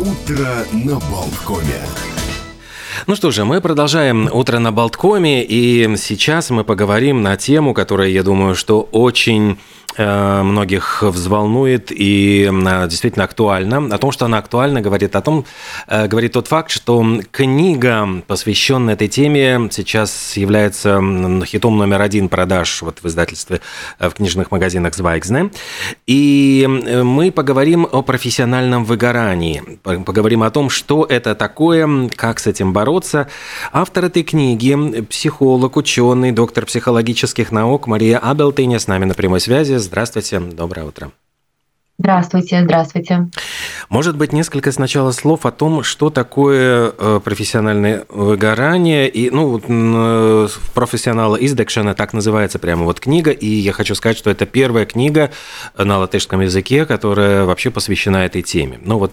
Утро 0.00 0.66
на 0.72 0.98
Болткоме. 1.08 1.80
Ну 3.06 3.14
что 3.14 3.30
же, 3.30 3.44
мы 3.44 3.60
продолжаем 3.60 4.28
«Утро 4.32 4.58
на 4.58 4.72
Болткоме», 4.72 5.44
и 5.44 5.96
сейчас 5.96 6.50
мы 6.50 6.64
поговорим 6.64 7.22
на 7.22 7.36
тему, 7.36 7.74
которая, 7.74 8.08
я 8.08 8.24
думаю, 8.24 8.56
что 8.56 8.88
очень 8.90 9.58
многих 9.96 11.02
взволнует 11.02 11.90
и 11.90 12.50
действительно 12.88 13.24
актуальна. 13.24 13.94
О 13.94 13.98
том, 13.98 14.12
что 14.12 14.24
она 14.24 14.38
актуальна, 14.38 14.80
говорит 14.80 15.14
о 15.16 15.20
том, 15.20 15.44
э, 15.86 16.06
говорит 16.06 16.32
тот 16.32 16.48
факт, 16.48 16.70
что 16.70 17.20
книга, 17.30 18.22
посвященная 18.26 18.94
этой 18.94 19.08
теме, 19.08 19.68
сейчас 19.70 20.36
является 20.36 21.00
хитом 21.44 21.78
номер 21.78 22.00
один 22.00 22.28
продаж 22.28 22.82
вот 22.82 22.98
в 23.02 23.06
издательстве 23.06 23.60
э, 23.98 24.08
в 24.08 24.14
книжных 24.14 24.50
магазинах 24.50 24.94
Звайкзне. 24.94 25.50
И 26.06 26.66
мы 27.02 27.30
поговорим 27.30 27.86
о 27.90 28.02
профессиональном 28.02 28.84
выгорании, 28.84 29.62
поговорим 29.82 30.42
о 30.42 30.50
том, 30.50 30.70
что 30.70 31.04
это 31.04 31.34
такое, 31.34 32.08
как 32.14 32.40
с 32.40 32.46
этим 32.46 32.72
бороться. 32.72 33.28
Автор 33.72 34.06
этой 34.06 34.22
книги, 34.22 35.02
психолог, 35.02 35.76
ученый, 35.76 36.32
доктор 36.32 36.66
психологических 36.66 37.52
наук 37.52 37.86
Мария 37.86 38.18
Абелтыня 38.18 38.78
с 38.78 38.86
нами 38.86 39.04
на 39.04 39.14
прямой 39.14 39.40
связи. 39.40 39.76
Здравствуйте, 39.84 40.40
доброе 40.40 40.86
утро. 40.86 41.12
Здравствуйте, 41.96 42.60
здравствуйте. 42.64 43.28
Может 43.88 44.16
быть, 44.16 44.32
несколько 44.32 44.72
сначала 44.72 45.12
слов 45.12 45.46
о 45.46 45.52
том, 45.52 45.84
что 45.84 46.10
такое 46.10 46.92
э, 46.96 47.20
профессиональное 47.22 48.04
выгорание. 48.08 49.08
И, 49.08 49.30
ну, 49.30 49.60
э, 49.62 50.48
профессионала 50.74 51.36
издекшена 51.36 51.94
так 51.94 52.12
называется 52.12 52.58
прямо 52.58 52.84
вот 52.84 52.98
книга. 52.98 53.30
И 53.30 53.46
я 53.46 53.72
хочу 53.72 53.94
сказать, 53.94 54.18
что 54.18 54.28
это 54.28 54.44
первая 54.44 54.86
книга 54.86 55.30
на 55.78 55.98
латышском 55.98 56.40
языке, 56.40 56.84
которая 56.84 57.44
вообще 57.44 57.70
посвящена 57.70 58.24
этой 58.24 58.42
теме. 58.42 58.80
Ну, 58.82 58.98
вот 58.98 59.12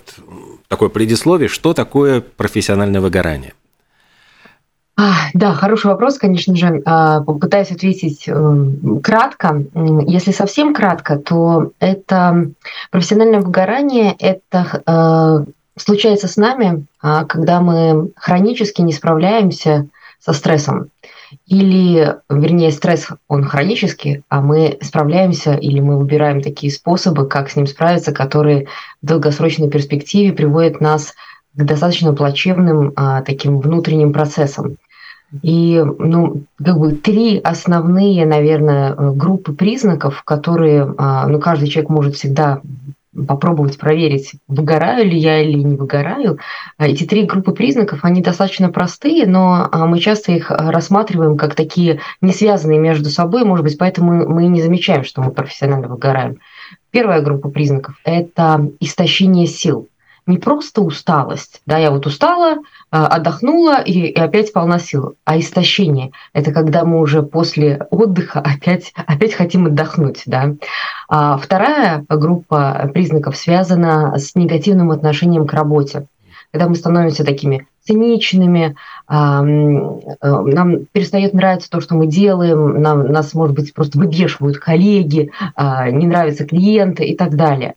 такое 0.67 0.89
предисловие, 0.89 1.49
что 1.49 1.73
такое 1.73 2.21
профессиональное 2.21 2.99
выгорание? 2.99 3.53
Да, 5.33 5.53
хороший 5.53 5.87
вопрос, 5.87 6.17
конечно 6.17 6.55
же. 6.55 6.81
А, 6.85 7.21
попытаюсь 7.21 7.71
ответить 7.71 8.27
эм, 8.27 8.99
кратко. 9.01 9.63
Если 10.05 10.31
совсем 10.31 10.73
кратко, 10.73 11.17
то 11.17 11.71
это 11.79 12.51
профессиональное 12.91 13.39
выгорание, 13.39 14.15
это 14.19 14.83
э, 14.85 15.51
случается 15.79 16.27
с 16.27 16.37
нами, 16.37 16.85
а, 17.01 17.25
когда 17.25 17.61
мы 17.61 18.11
хронически 18.15 18.81
не 18.81 18.93
справляемся 18.93 19.87
со 20.19 20.33
стрессом. 20.33 20.89
Или, 21.47 22.17
вернее, 22.29 22.71
стресс, 22.71 23.07
он 23.29 23.45
хронический, 23.45 24.23
а 24.27 24.41
мы 24.41 24.77
справляемся 24.81 25.53
или 25.53 25.79
мы 25.79 25.97
выбираем 25.97 26.41
такие 26.41 26.71
способы, 26.71 27.25
как 27.25 27.49
с 27.49 27.55
ним 27.55 27.67
справиться, 27.67 28.11
которые 28.11 28.67
в 29.01 29.05
долгосрочной 29.05 29.69
перспективе 29.69 30.33
приводят 30.33 30.81
нас 30.81 31.11
к 31.11 31.15
достаточно 31.55 32.13
плачевным 32.13 32.93
а, 32.95 33.21
таким 33.21 33.59
внутренним 33.59 34.13
процессам. 34.13 34.77
И 35.41 35.81
ну, 35.97 36.43
как 36.63 36.77
бы 36.77 36.91
три 36.91 37.39
основные, 37.39 38.25
наверное, 38.25 38.93
группы 38.93 39.53
признаков, 39.53 40.23
которые 40.23 40.93
а, 40.97 41.27
ну, 41.27 41.39
каждый 41.39 41.69
человек 41.69 41.89
может 41.89 42.15
всегда 42.15 42.61
попробовать 43.27 43.77
проверить, 43.77 44.33
выгораю 44.47 45.05
ли 45.05 45.17
я 45.17 45.41
или 45.41 45.59
не 45.59 45.75
выгораю. 45.75 46.39
А 46.77 46.87
эти 46.87 47.03
три 47.03 47.23
группы 47.23 47.51
признаков, 47.51 47.99
они 48.03 48.21
достаточно 48.21 48.69
простые, 48.69 49.25
но 49.25 49.67
а, 49.71 49.85
мы 49.85 49.99
часто 49.99 50.31
их 50.31 50.49
рассматриваем 50.49 51.37
как 51.37 51.55
такие 51.55 51.99
не 52.21 52.31
связанные 52.33 52.79
между 52.79 53.09
собой, 53.09 53.43
может 53.43 53.63
быть, 53.63 53.77
поэтому 53.77 54.27
мы 54.27 54.47
не 54.47 54.61
замечаем, 54.61 55.03
что 55.03 55.21
мы 55.21 55.31
профессионально 55.31 55.87
выгораем. 55.87 56.37
Первая 56.89 57.21
группа 57.21 57.49
признаков– 57.49 57.95
это 58.03 58.69
истощение 58.79 59.47
сил 59.47 59.87
не 60.27 60.37
просто 60.37 60.81
усталость, 60.81 61.61
да, 61.65 61.77
я 61.77 61.91
вот 61.91 62.05
устала, 62.05 62.57
а, 62.91 63.07
отдохнула 63.07 63.81
и, 63.81 64.07
и 64.07 64.19
опять 64.19 64.53
полна 64.53 64.79
сил, 64.79 65.15
а 65.25 65.39
истощение– 65.39 66.11
это 66.33 66.51
когда 66.51 66.85
мы 66.85 66.99
уже 66.99 67.23
после 67.23 67.87
отдыха 67.89 68.39
опять, 68.43 68.93
опять 68.95 69.33
хотим 69.33 69.65
отдохнуть, 69.65 70.23
да. 70.25 70.53
А 71.09 71.37
вторая 71.37 72.05
группа 72.07 72.89
признаков 72.93 73.35
связана 73.35 74.17
с 74.17 74.35
негативным 74.35 74.91
отношением 74.91 75.47
к 75.47 75.53
работе, 75.53 76.05
когда 76.51 76.67
мы 76.67 76.75
становимся 76.75 77.23
такими 77.23 77.67
циничными, 77.83 78.75
а, 79.07 79.41
нам 79.41 80.85
перестает 80.91 81.33
нравиться 81.33 81.69
то, 81.69 81.81
что 81.81 81.95
мы 81.95 82.07
делаем, 82.07 82.81
нам, 82.81 83.07
нас, 83.07 83.33
может 83.33 83.55
быть, 83.55 83.73
просто 83.73 83.97
выбешивают 83.97 84.57
коллеги, 84.57 85.31
а, 85.55 85.89
не 85.89 86.05
нравятся 86.05 86.45
клиенты 86.45 87.05
и 87.05 87.15
так 87.15 87.35
далее. 87.35 87.75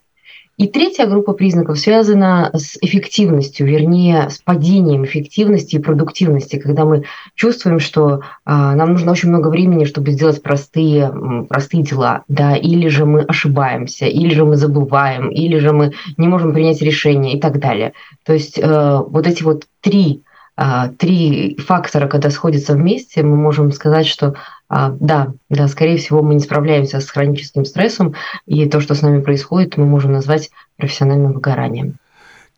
И 0.56 0.68
третья 0.68 1.06
группа 1.06 1.32
признаков 1.32 1.80
связана 1.80 2.50
с 2.54 2.78
эффективностью, 2.80 3.66
вернее, 3.66 4.30
с 4.30 4.38
падением 4.38 5.04
эффективности 5.04 5.76
и 5.76 5.80
продуктивности, 5.80 6.60
когда 6.60 6.84
мы 6.84 7.04
чувствуем, 7.34 7.80
что 7.80 8.20
а, 8.44 8.76
нам 8.76 8.92
нужно 8.92 9.10
очень 9.10 9.30
много 9.30 9.48
времени, 9.48 9.84
чтобы 9.84 10.12
сделать 10.12 10.42
простые, 10.42 11.12
простые 11.48 11.82
дела, 11.82 12.22
да, 12.28 12.54
или 12.54 12.86
же 12.86 13.04
мы 13.04 13.22
ошибаемся, 13.22 14.06
или 14.06 14.32
же 14.32 14.44
мы 14.44 14.56
забываем, 14.56 15.28
или 15.28 15.58
же 15.58 15.72
мы 15.72 15.92
не 16.16 16.28
можем 16.28 16.52
принять 16.52 16.80
решение 16.82 17.36
и 17.36 17.40
так 17.40 17.58
далее. 17.58 17.92
То 18.24 18.32
есть 18.32 18.56
э, 18.56 19.00
вот 19.08 19.26
эти 19.26 19.42
вот 19.42 19.64
три 19.80 20.22
а, 20.56 20.88
три 20.88 21.56
фактора, 21.56 22.06
когда 22.06 22.30
сходятся 22.30 22.74
вместе, 22.74 23.24
мы 23.24 23.36
можем 23.36 23.72
сказать, 23.72 24.06
что 24.06 24.36
да, 24.74 25.32
да, 25.48 25.68
скорее 25.68 25.98
всего, 25.98 26.22
мы 26.22 26.34
не 26.34 26.40
справляемся 26.40 27.00
с 27.00 27.08
хроническим 27.08 27.64
стрессом, 27.64 28.14
и 28.46 28.68
то, 28.68 28.80
что 28.80 28.94
с 28.94 29.02
нами 29.02 29.20
происходит, 29.20 29.76
мы 29.76 29.86
можем 29.86 30.12
назвать 30.12 30.50
профессиональным 30.76 31.32
выгоранием. 31.32 31.98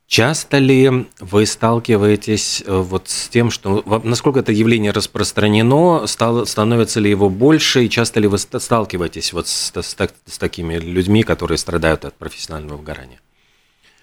Часто 0.07 0.59
ли 0.59 1.07
вы 1.19 1.47
сталкиваетесь 1.47 2.63
э, 2.65 2.75
вот 2.75 3.09
с 3.09 3.29
тем, 3.29 3.51
что 3.51 3.83
насколько 4.05 4.39
это 4.39 4.53
явление 4.53 4.93
распространено, 4.93 6.07
стало, 6.07 6.45
становится 6.45 7.01
ли 7.01 7.11
его 7.11 7.29
больше, 7.29 7.85
и 7.85 7.91
часто 7.91 8.21
ли 8.21 8.29
вы 8.29 8.39
сталкиваетесь 8.39 9.33
вот 9.33 9.49
с, 9.49 9.73
с, 9.75 9.97
с 10.27 10.39
такими 10.39 10.77
людьми, 10.77 11.25
которые 11.25 11.59
страдают 11.59 12.05
от 12.05 12.15
профессионального 12.15 12.79
выгорания? 12.79 13.19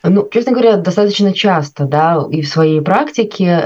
Ну, 0.06 0.28
честно 0.30 0.52
говоря, 0.52 0.76
достаточно 0.76 1.34
часто, 1.34 1.86
да, 1.86 2.22
и 2.30 2.42
в 2.42 2.48
своей 2.50 2.82
практике, 2.82 3.66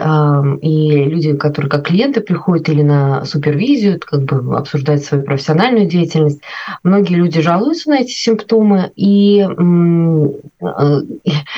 и 0.61 1.03
люди, 1.05 1.35
которые 1.35 1.67
как 1.67 1.87
клиенты 1.87 2.21
приходят 2.21 2.69
или 2.69 2.83
на 2.83 3.25
супервизию, 3.25 3.99
как 3.99 4.21
бы 4.21 4.55
обсуждать 4.55 5.03
свою 5.03 5.23
профессиональную 5.23 5.87
деятельность, 5.87 6.41
многие 6.83 7.15
люди 7.15 7.41
жалуются 7.41 7.89
на 7.89 8.01
эти 8.01 8.11
симптомы 8.11 8.91
и, 8.95 9.47
э, 10.61 11.01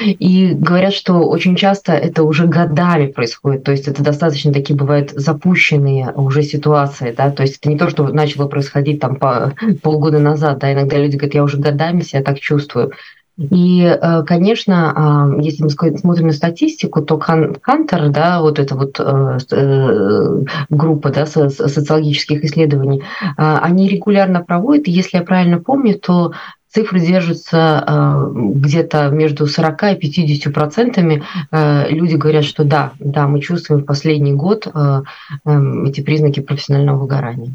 и 0.02 0.54
говорят, 0.54 0.94
что 0.94 1.28
очень 1.28 1.58
часто 1.58 1.92
это 1.92 2.24
уже 2.24 2.48
годами 2.48 3.08
происходит, 3.08 3.66
то 3.66 3.72
есть 3.72 3.90
это 3.90 4.02
достаточно 4.02 4.54
такие 4.54 4.78
бывают 4.78 5.12
запущенные 5.12 6.14
уже 6.16 6.42
ситуации, 6.42 7.14
да, 7.16 7.32
то 7.32 7.44
есть 7.44 7.58
это 7.58 7.68
не 7.68 7.78
то, 7.78 7.90
что 7.90 8.08
начало 8.08 8.48
происходить 8.48 9.02
там 9.02 9.18
по, 9.18 9.54
полгода 9.82 10.20
назад, 10.20 10.60
да, 10.60 10.72
иногда 10.72 10.98
люди 10.98 11.18
говорят, 11.18 11.36
я 11.36 11.44
уже 11.44 11.58
годами 11.58 12.00
себя 12.00 12.24
так 12.24 12.40
чувствую. 12.40 12.94
И, 13.40 13.84
э, 13.84 14.24
конечно, 14.24 14.94
а, 14.94 15.42
если 15.42 15.64
мы 15.64 15.70
смотрим 15.70 16.28
на 16.28 16.34
статистику, 16.34 17.02
то 17.02 17.18
Хантер, 17.18 18.10
да, 18.10 18.42
вот 18.42 18.60
эта 18.60 18.76
вот 18.76 19.00
э, 19.00 19.38
э, 19.52 20.44
группа 20.70 21.10
да, 21.10 21.26
социологических 21.26 22.44
исследований, 22.44 23.02
а, 23.38 23.60
они 23.60 23.88
регулярно 23.88 24.44
проводят, 24.44 24.90
и 24.90 24.92
если 24.92 25.18
я 25.18 25.24
правильно 25.24 25.58
помню, 25.58 25.98
то 25.98 26.34
цифры 26.70 27.00
держатся 27.00 28.30
где-то 28.36 29.10
между 29.10 29.48
40 29.48 29.84
и 29.84 29.96
50 29.96 30.54
процентами. 30.54 31.24
Люди 31.52 32.16
говорят, 32.16 32.44
что 32.44 32.64
да, 32.64 32.92
да, 33.00 33.28
мы 33.28 33.42
чувствуем 33.42 33.82
в 33.82 33.86
последний 33.86 34.34
год 34.34 34.68
эм, 34.68 35.86
эти 35.86 36.02
признаки 36.02 36.42
профессионального 36.42 37.00
выгорания. 37.00 37.54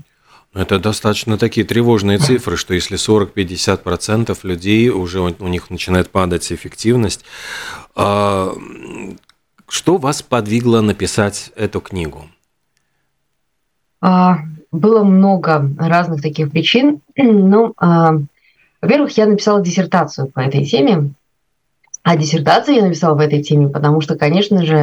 Это 0.55 0.79
достаточно 0.79 1.37
такие 1.37 1.67
тревожные 1.67 2.19
цифры, 2.21 2.57
что 2.57 2.75
если 2.75 2.97
40-50% 2.97 4.39
людей 4.45 4.89
уже 4.89 5.21
у 5.21 5.49
них 5.49 5.71
начинает 5.71 6.11
падать 6.11 6.51
эффективность. 6.53 7.25
А, 7.97 8.53
что 9.69 9.97
вас 9.97 10.23
подвигло 10.23 10.81
написать 10.81 11.51
эту 11.57 11.81
книгу? 11.81 12.27
А, 14.01 14.39
было 14.71 15.03
много 15.03 15.69
разных 15.79 16.23
таких 16.23 16.51
причин. 16.51 17.01
Ну, 17.17 17.75
во-первых, 18.81 19.17
я 19.17 19.25
написала 19.27 19.63
диссертацию 19.63 20.29
по 20.29 20.41
этой 20.41 20.65
теме. 20.67 21.15
А 22.03 22.19
диссертацию 22.19 22.77
я 22.77 22.83
написала 22.83 23.15
в 23.15 23.21
этой 23.21 23.43
теме, 23.43 23.71
потому 23.71 24.03
что, 24.03 24.15
конечно 24.15 24.63
же, 24.63 24.77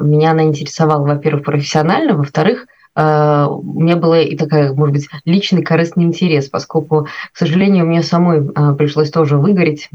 меня 0.00 0.30
она 0.30 0.44
интересовала, 0.44 1.06
во-первых, 1.06 1.44
профессионально, 1.44 2.14
во-вторых, 2.14 2.66
а, 2.94 3.48
у 3.48 3.80
меня 3.80 3.96
была 3.96 4.20
и 4.20 4.36
такая, 4.36 4.72
может 4.72 4.94
быть, 4.94 5.08
личный 5.24 5.62
корыстный 5.62 6.04
интерес, 6.04 6.48
поскольку, 6.48 7.06
к 7.32 7.36
сожалению, 7.36 7.86
мне 7.86 8.02
самой 8.02 8.50
а, 8.54 8.74
пришлось 8.74 9.10
тоже 9.10 9.38
выгореть 9.38 9.88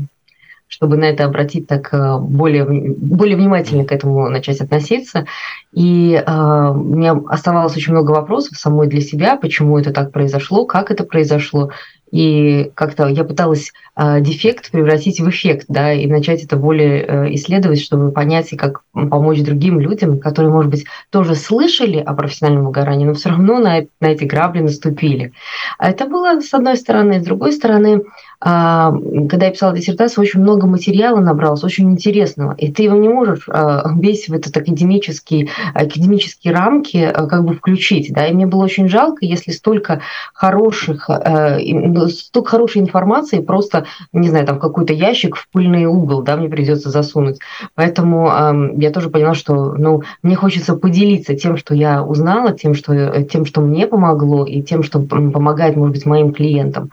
чтобы 0.70 0.98
на 0.98 1.06
это 1.06 1.24
обратить 1.24 1.68
так 1.68 1.94
а, 1.94 2.18
более, 2.18 2.66
более 2.66 3.38
внимательно 3.38 3.86
к 3.86 3.92
этому 3.92 4.28
начать 4.30 4.60
относиться. 4.60 5.26
И 5.72 6.14
э, 6.14 6.32
у 6.32 6.74
меня 6.84 7.18
оставалось 7.28 7.78
очень 7.78 7.94
много 7.94 8.12
вопросов 8.12 8.58
самой 8.58 8.88
для 8.88 9.02
себя, 9.02 9.38
почему 9.38 9.78
это 9.78 9.94
так 9.94 10.12
произошло, 10.12 10.66
как 10.66 10.92
это 10.92 11.04
произошло. 11.04 11.72
И 12.12 12.72
как-то 12.74 13.08
я 13.08 13.24
пыталась 13.24 13.74
э, 13.96 14.22
дефект 14.22 14.72
превратить 14.72 15.20
в 15.20 15.30
эффект, 15.30 15.66
да, 15.68 15.92
и 15.94 16.08
начать 16.08 16.44
это 16.44 16.56
более 16.56 17.04
э, 17.04 17.34
исследовать, 17.36 17.82
чтобы 17.82 18.12
понять, 18.12 18.50
как 18.58 18.82
помочь 18.94 19.42
другим 19.42 19.80
людям, 19.80 20.20
которые, 20.20 20.52
может 20.52 20.72
быть, 20.72 20.86
тоже 21.10 21.36
слышали 21.36 21.98
о 21.98 22.14
профессиональном 22.14 22.66
выгорании, 22.66 23.06
но 23.06 23.14
все 23.14 23.30
равно 23.30 23.60
на, 23.60 23.82
на 24.00 24.08
эти 24.08 24.24
грабли 24.24 24.62
наступили. 24.62 25.34
А 25.78 25.90
это 25.90 26.06
было 26.06 26.40
с 26.40 26.54
одной 26.54 26.78
стороны. 26.78 27.20
С 27.20 27.26
другой 27.26 27.52
стороны, 27.52 28.04
когда 28.40 29.48
я 29.48 29.52
писала 29.52 29.76
диссертацию, 29.76 30.22
очень 30.22 30.42
много 30.42 30.68
материала 30.68 31.20
набралось, 31.20 31.64
очень 31.64 31.92
интересного. 31.92 32.54
И 32.54 32.72
ты 32.72 32.84
его 32.84 32.96
не 32.96 33.10
можешь 33.10 33.50
а, 33.50 33.92
весь 33.96 34.30
в 34.30 34.34
этот 34.34 34.56
академический, 34.56 35.50
академические 35.74 36.54
рамки 36.54 36.98
а, 36.98 37.26
как 37.26 37.44
бы 37.44 37.56
включить. 37.56 38.14
Да? 38.14 38.28
И 38.28 38.34
мне 38.34 38.46
было 38.46 38.64
очень 38.64 38.90
жалко, 38.90 39.26
если 39.26 39.52
столько 39.52 40.02
хороших, 40.34 41.10
ну, 41.10 42.08
столько 42.10 42.52
хорошей 42.52 42.82
информации 42.82 43.40
просто, 43.40 43.86
не 44.14 44.30
знаю, 44.30 44.46
там 44.46 44.60
какой-то 44.60 44.94
ящик 44.94 45.36
в 45.36 45.48
пыльный 45.52 45.86
угол, 45.86 46.22
да, 46.22 46.38
мне 46.38 46.48
придется 46.48 46.92
засунуть. 46.92 47.40
Поэтому 47.74 48.72
я 48.78 48.92
тоже 48.92 49.10
поняла, 49.10 49.34
что 49.34 49.74
ну, 49.74 50.04
мне 50.22 50.36
хочется 50.36 50.76
поделиться 50.76 51.36
тем, 51.36 51.58
что 51.58 51.74
я 51.74 52.04
узнала, 52.04 52.54
тем, 52.54 52.76
что, 52.76 53.24
тем, 53.24 53.46
что 53.46 53.62
мне 53.62 53.88
помогло, 53.88 54.46
и 54.46 54.62
тем, 54.62 54.84
что 54.84 55.00
помогает, 55.00 55.76
может 55.76 55.96
быть, 55.96 56.06
моим 56.06 56.34
клиентам. 56.34 56.92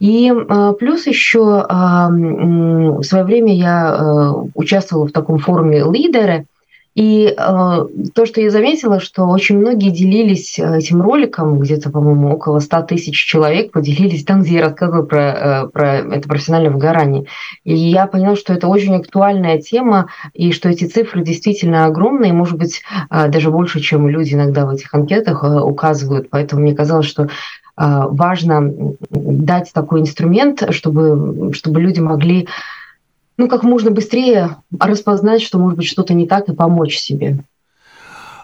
И 0.00 0.32
а, 0.32 0.72
плюс 0.72 1.06
еще 1.06 1.64
а, 1.68 2.08
в 2.10 3.02
свое 3.02 3.24
время 3.24 3.54
я 3.54 3.94
а, 3.94 4.32
участвовала 4.54 5.06
в 5.06 5.12
таком 5.12 5.38
форуме 5.38 5.84
лидеры, 5.84 6.46
и 6.96 7.32
то, 7.36 8.26
что 8.26 8.40
я 8.40 8.50
заметила, 8.50 8.98
что 8.98 9.28
очень 9.28 9.58
многие 9.58 9.90
делились 9.90 10.58
этим 10.58 11.00
роликом, 11.00 11.60
где-то, 11.60 11.88
по-моему, 11.88 12.32
около 12.34 12.58
100 12.58 12.82
тысяч 12.82 13.14
человек 13.14 13.70
поделились 13.70 14.24
там, 14.24 14.42
где 14.42 14.56
я 14.56 14.62
рассказывала 14.62 15.04
про, 15.04 15.68
про 15.72 15.98
это 15.98 16.28
профессиональное 16.28 16.72
выгорание. 16.72 17.26
И 17.62 17.74
я 17.76 18.08
поняла, 18.08 18.34
что 18.34 18.52
это 18.52 18.66
очень 18.66 18.96
актуальная 18.96 19.60
тема, 19.60 20.08
и 20.34 20.50
что 20.50 20.68
эти 20.68 20.84
цифры 20.84 21.22
действительно 21.22 21.86
огромные, 21.86 22.32
может 22.32 22.58
быть, 22.58 22.82
даже 23.08 23.52
больше, 23.52 23.78
чем 23.78 24.08
люди 24.08 24.34
иногда 24.34 24.66
в 24.66 24.70
этих 24.70 24.92
анкетах 24.92 25.44
указывают. 25.44 26.28
Поэтому 26.28 26.62
мне 26.62 26.74
казалось, 26.74 27.06
что 27.06 27.28
важно 27.80 28.94
дать 29.08 29.72
такой 29.72 30.00
инструмент, 30.00 30.62
чтобы, 30.70 31.52
чтобы 31.54 31.80
люди 31.80 32.00
могли 32.00 32.46
ну, 33.38 33.48
как 33.48 33.62
можно 33.62 33.90
быстрее 33.90 34.56
распознать, 34.78 35.40
что 35.40 35.58
может 35.58 35.78
быть 35.78 35.86
что-то 35.86 36.12
не 36.12 36.26
так, 36.26 36.50
и 36.50 36.54
помочь 36.54 36.98
себе. 36.98 37.38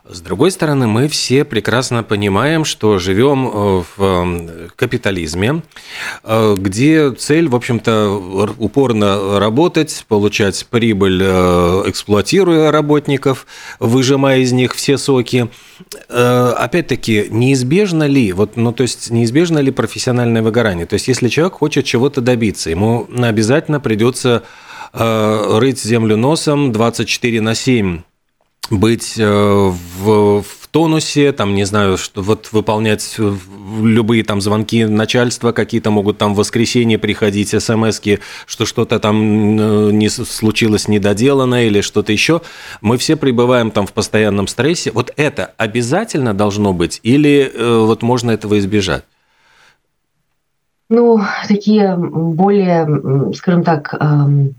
С 0.08 0.20
другой 0.20 0.53
стороны, 0.53 0.87
мы 0.87 1.08
все 1.08 1.44
прекрасно 1.44 2.05
понимаем, 2.05 2.64
что 2.64 2.99
живем 2.99 3.49
э, 3.49 3.82
в 3.82 3.88
э, 3.99 4.69
капитализме, 4.76 5.62
э, 6.23 6.55
где 6.56 7.11
цель, 7.11 7.49
в 7.49 7.56
общем-то, 7.56 8.55
упорно 8.58 9.41
работать, 9.41 10.05
получать 10.06 10.64
прибыль, 10.70 11.23
эксплуатируя 11.23 12.70
работников, 12.70 13.47
выжимая 13.81 14.38
из 14.38 14.53
них 14.53 14.75
все 14.75 14.97
соки. 14.97 15.49
Опять-таки, 16.09 17.26
неизбежно 17.31 18.05
ли, 18.05 18.32
вот, 18.32 18.56
ну, 18.56 18.73
то 18.73 18.82
есть, 18.82 19.11
неизбежно 19.11 19.59
ли 19.59 19.73
профессиональное 19.73 20.43
выгорание? 20.43 20.87
То 20.87 20.94
есть, 20.94 21.09
если 21.09 21.29
человек 21.29 21.55
хочет 21.55 21.85
чего-то 21.85 22.20
добиться, 22.20 22.70
ему 22.70 23.09
обязательно 23.11 23.81
придется 23.81 24.44
рыть 24.93 25.82
землю 25.82 26.17
носом 26.17 26.73
24 26.73 27.41
на 27.41 27.55
7 27.55 28.02
быть 28.71 29.15
э, 29.19 29.25
в, 29.25 30.43
в 30.43 30.69
тонусе, 30.71 31.33
там, 31.33 31.55
не 31.55 31.65
знаю, 31.65 31.97
что 31.97 32.23
вот 32.23 32.49
выполнять 32.53 33.17
любые 33.19 34.25
там 34.25 34.41
звонки 34.41 34.85
начальства, 34.85 35.53
какие-то 35.53 35.91
могут 35.91 36.19
там 36.19 36.35
в 36.35 36.39
воскресенье 36.39 36.99
приходить 36.99 37.51
смс 37.51 38.01
что 38.47 38.67
что-то 38.67 38.99
там 38.99 39.59
э, 39.59 39.91
не 39.93 40.09
случилось 40.09 40.89
недоделано 40.89 41.67
или 41.67 41.81
что-то 41.81 42.13
еще. 42.13 42.43
Мы 42.81 42.99
все 42.99 43.17
пребываем 43.17 43.71
там 43.71 43.87
в 43.87 43.93
постоянном 43.93 44.49
стрессе. 44.49 44.91
Вот 44.91 45.12
это 45.17 45.53
обязательно 45.57 46.35
должно 46.35 46.73
быть 46.73 47.01
или 47.03 47.51
э, 47.53 47.79
вот 47.79 48.03
можно 48.03 48.31
этого 48.31 48.59
избежать? 48.59 49.05
Ну, 50.89 51.21
такие 51.49 51.97
более, 51.97 53.33
скажем 53.35 53.65
так, 53.65 53.93
эм, 53.99 54.55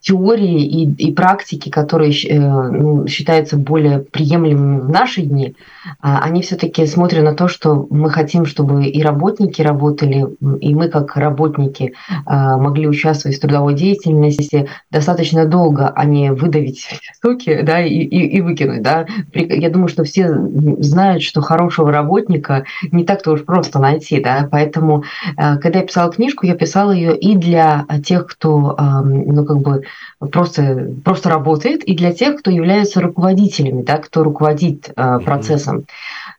теории 0.00 0.64
и, 0.64 1.08
и 1.08 1.12
практики, 1.12 1.68
которые 1.68 2.12
э, 2.12 2.38
ну, 2.38 3.06
считаются 3.06 3.58
более 3.58 3.98
приемлемыми 3.98 4.80
в 4.80 4.88
наши 4.88 5.22
дни, 5.22 5.56
а, 6.00 6.20
они 6.20 6.42
все-таки 6.42 6.86
смотрят 6.86 7.24
на 7.24 7.34
то, 7.34 7.48
что 7.48 7.86
мы 7.90 8.10
хотим, 8.10 8.46
чтобы 8.46 8.86
и 8.86 9.02
работники 9.02 9.60
работали, 9.62 10.26
и 10.60 10.74
мы 10.74 10.88
как 10.88 11.16
работники 11.16 11.94
а, 12.24 12.56
могли 12.56 12.86
участвовать 12.88 13.36
в 13.36 13.40
трудовой 13.40 13.74
деятельности 13.74 14.68
достаточно 14.90 15.46
долго, 15.46 15.88
а 15.88 16.04
не 16.04 16.32
выдавить 16.32 16.88
суки 17.22 17.60
да, 17.62 17.82
и, 17.82 17.90
и, 17.90 18.36
и 18.36 18.40
выкинуть. 18.40 18.82
Да. 18.82 19.06
Я 19.34 19.70
думаю, 19.70 19.88
что 19.88 20.04
все 20.04 20.34
знают, 20.78 21.22
что 21.22 21.40
хорошего 21.42 21.92
работника 21.92 22.64
не 22.90 23.04
так-то 23.04 23.32
уж 23.32 23.44
просто 23.44 23.78
найти. 23.78 24.20
Да. 24.20 24.48
Поэтому, 24.50 25.04
а, 25.36 25.56
когда 25.58 25.80
я 25.80 25.86
писала 25.86 26.10
книжку, 26.10 26.46
я 26.46 26.54
писала 26.54 26.92
ее 26.92 27.16
и 27.16 27.36
для 27.36 27.86
тех, 28.04 28.13
тех, 28.14 28.26
кто 28.26 28.76
ну, 29.04 29.44
как 29.44 29.58
бы 29.58 29.82
просто, 30.18 30.92
просто 31.04 31.30
работает, 31.30 31.82
и 31.84 31.96
для 31.96 32.12
тех, 32.12 32.36
кто 32.36 32.50
является 32.50 33.00
руководителями, 33.00 33.82
да, 33.82 33.98
кто 33.98 34.22
руководит 34.22 34.92
э, 34.94 35.18
процессом. 35.24 35.86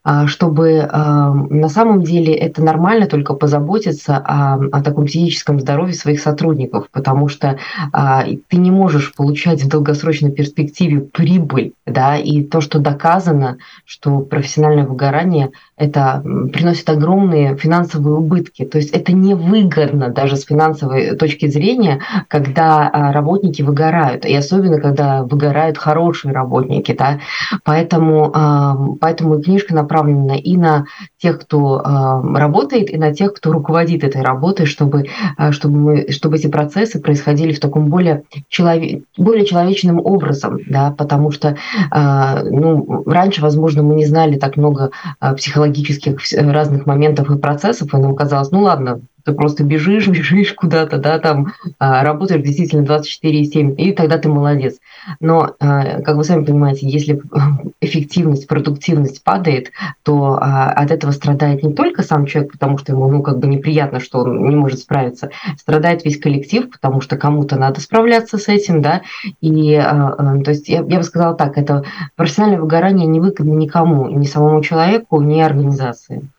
А, 0.07 0.27
чтобы 0.27 0.87
а, 0.87 1.33
на 1.33 1.67
самом 1.67 2.03
деле 2.03 2.31
это 2.35 2.63
нормально 2.63 3.07
только 3.07 3.33
позаботиться 3.33 4.17
о, 4.17 4.59
о 4.71 4.83
таком 4.83 5.07
физическом 5.07 5.59
здоровье 5.59 5.95
своих 5.95 6.21
сотрудников, 6.21 6.89
потому 6.91 7.27
что 7.27 7.57
а, 7.91 8.23
ты 8.47 8.57
не 8.57 8.69
можешь 8.69 9.15
получать 9.15 9.63
в 9.63 9.67
долгосрочной 9.67 10.31
перспективе 10.31 11.01
прибыль, 11.01 11.73
да, 11.87 12.17
и 12.17 12.43
то, 12.43 12.61
что 12.61 12.77
доказано, 12.77 13.57
что 13.83 14.19
профессиональное 14.19 14.85
выгорание 14.85 15.49
это 15.77 16.21
приносит 16.53 16.89
огромные 16.89 17.57
финансовые 17.57 18.15
убытки. 18.15 18.63
То 18.65 18.77
есть 18.77 18.91
это 18.91 19.11
невыгодно 19.11 20.09
даже 20.09 20.37
с 20.37 20.45
финансовой 20.45 21.15
точки 21.17 21.47
зрения, 21.47 22.01
когда 22.29 22.89
работники 23.13 23.61
выгорают, 23.61 24.25
и 24.25 24.33
особенно 24.33 24.79
когда 24.79 25.23
выгорают 25.23 25.77
хорошие 25.77 26.33
работники. 26.33 26.95
Да? 26.97 27.19
Поэтому, 27.63 28.97
поэтому 29.01 29.41
книжка 29.41 29.75
направлена 29.75 30.35
и 30.35 30.55
на 30.55 30.85
тех, 31.25 31.39
кто 31.39 31.81
э, 31.81 32.37
работает, 32.37 32.91
и 32.91 32.97
на 32.97 33.11
тех, 33.11 33.33
кто 33.33 33.51
руководит 33.51 34.03
этой 34.03 34.21
работой, 34.21 34.67
чтобы, 34.67 35.05
э, 35.39 35.51
чтобы, 35.51 35.77
мы, 35.77 36.11
чтобы 36.11 36.35
эти 36.35 36.47
процессы 36.47 36.99
происходили 36.99 37.51
в 37.51 37.59
таком 37.59 37.89
более, 37.89 38.23
человек, 38.47 39.03
более 39.17 39.45
человечным 39.45 39.99
образом, 39.99 40.59
да, 40.67 40.91
потому 40.91 41.31
что 41.31 41.47
э, 41.49 42.49
ну, 42.51 43.03
раньше, 43.07 43.41
возможно, 43.41 43.81
мы 43.81 43.95
не 43.95 44.05
знали 44.05 44.37
так 44.37 44.55
много 44.55 44.91
психологических 45.19 46.17
разных 46.37 46.85
моментов 46.85 47.31
и 47.31 47.37
процессов, 47.37 47.93
и 47.93 47.97
нам 47.97 48.15
казалось, 48.15 48.51
ну 48.51 48.61
ладно, 48.61 49.01
ты 49.25 49.33
просто 49.33 49.63
бежишь, 49.63 50.07
бежишь 50.07 50.53
куда-то, 50.53 50.97
да, 50.97 51.19
там 51.19 51.53
а, 51.79 52.03
работаешь 52.03 52.43
действительно 52.43 52.85
24,7, 52.85 53.75
и 53.75 53.91
тогда 53.91 54.17
ты 54.17 54.29
молодец. 54.29 54.77
Но, 55.19 55.55
а, 55.59 56.01
как 56.01 56.15
вы 56.15 56.23
сами 56.23 56.45
понимаете, 56.45 56.87
если 56.87 57.21
эффективность, 57.81 58.47
продуктивность 58.47 59.23
падает, 59.23 59.71
то 60.03 60.37
а, 60.39 60.69
от 60.69 60.91
этого 60.91 61.11
страдает 61.11 61.63
не 61.63 61.73
только 61.73 62.03
сам 62.03 62.25
человек, 62.25 62.53
потому 62.53 62.77
что 62.77 62.93
ему, 62.93 63.09
ну, 63.09 63.21
как 63.21 63.39
бы 63.39 63.47
неприятно, 63.47 63.99
что 63.99 64.19
он 64.19 64.47
не 64.47 64.55
может 64.55 64.79
справиться, 64.79 65.31
страдает 65.57 66.05
весь 66.05 66.19
коллектив, 66.19 66.69
потому 66.69 67.01
что 67.01 67.17
кому-то 67.17 67.57
надо 67.57 67.81
справляться 67.81 68.37
с 68.37 68.47
этим, 68.47 68.81
да, 68.81 69.01
и, 69.41 69.75
то 69.75 70.43
есть, 70.47 70.69
я, 70.69 70.77
я 70.87 70.97
бы 70.97 71.03
сказала 71.03 71.35
так, 71.35 71.57
это 71.57 71.83
профессиональное 72.15 72.61
выгорание 72.61 73.07
не 73.07 73.19
выгодно 73.19 73.53
никому, 73.53 74.07
ни 74.09 74.25
самому 74.25 74.61
человеку, 74.61 75.21
ни 75.21 75.39
организации. 75.39 76.29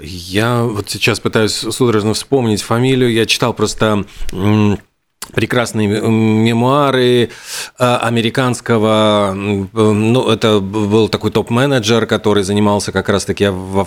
Я 0.00 0.62
вот 0.62 0.90
сейчас 0.90 1.20
пытаюсь 1.20 1.52
судорожно 1.52 2.14
вспомнить 2.14 2.62
фамилию. 2.62 3.12
Я 3.12 3.26
читал 3.26 3.54
просто 3.54 4.04
прекрасные 5.32 5.88
мемуары 5.88 7.30
э, 7.78 7.96
американского, 7.96 9.32
ну, 9.34 10.28
это 10.28 10.60
был 10.60 11.08
такой 11.08 11.30
топ-менеджер, 11.30 12.06
который 12.06 12.42
занимался 12.42 12.92
как 12.92 13.08
раз-таки 13.08 13.48
в, 13.48 13.86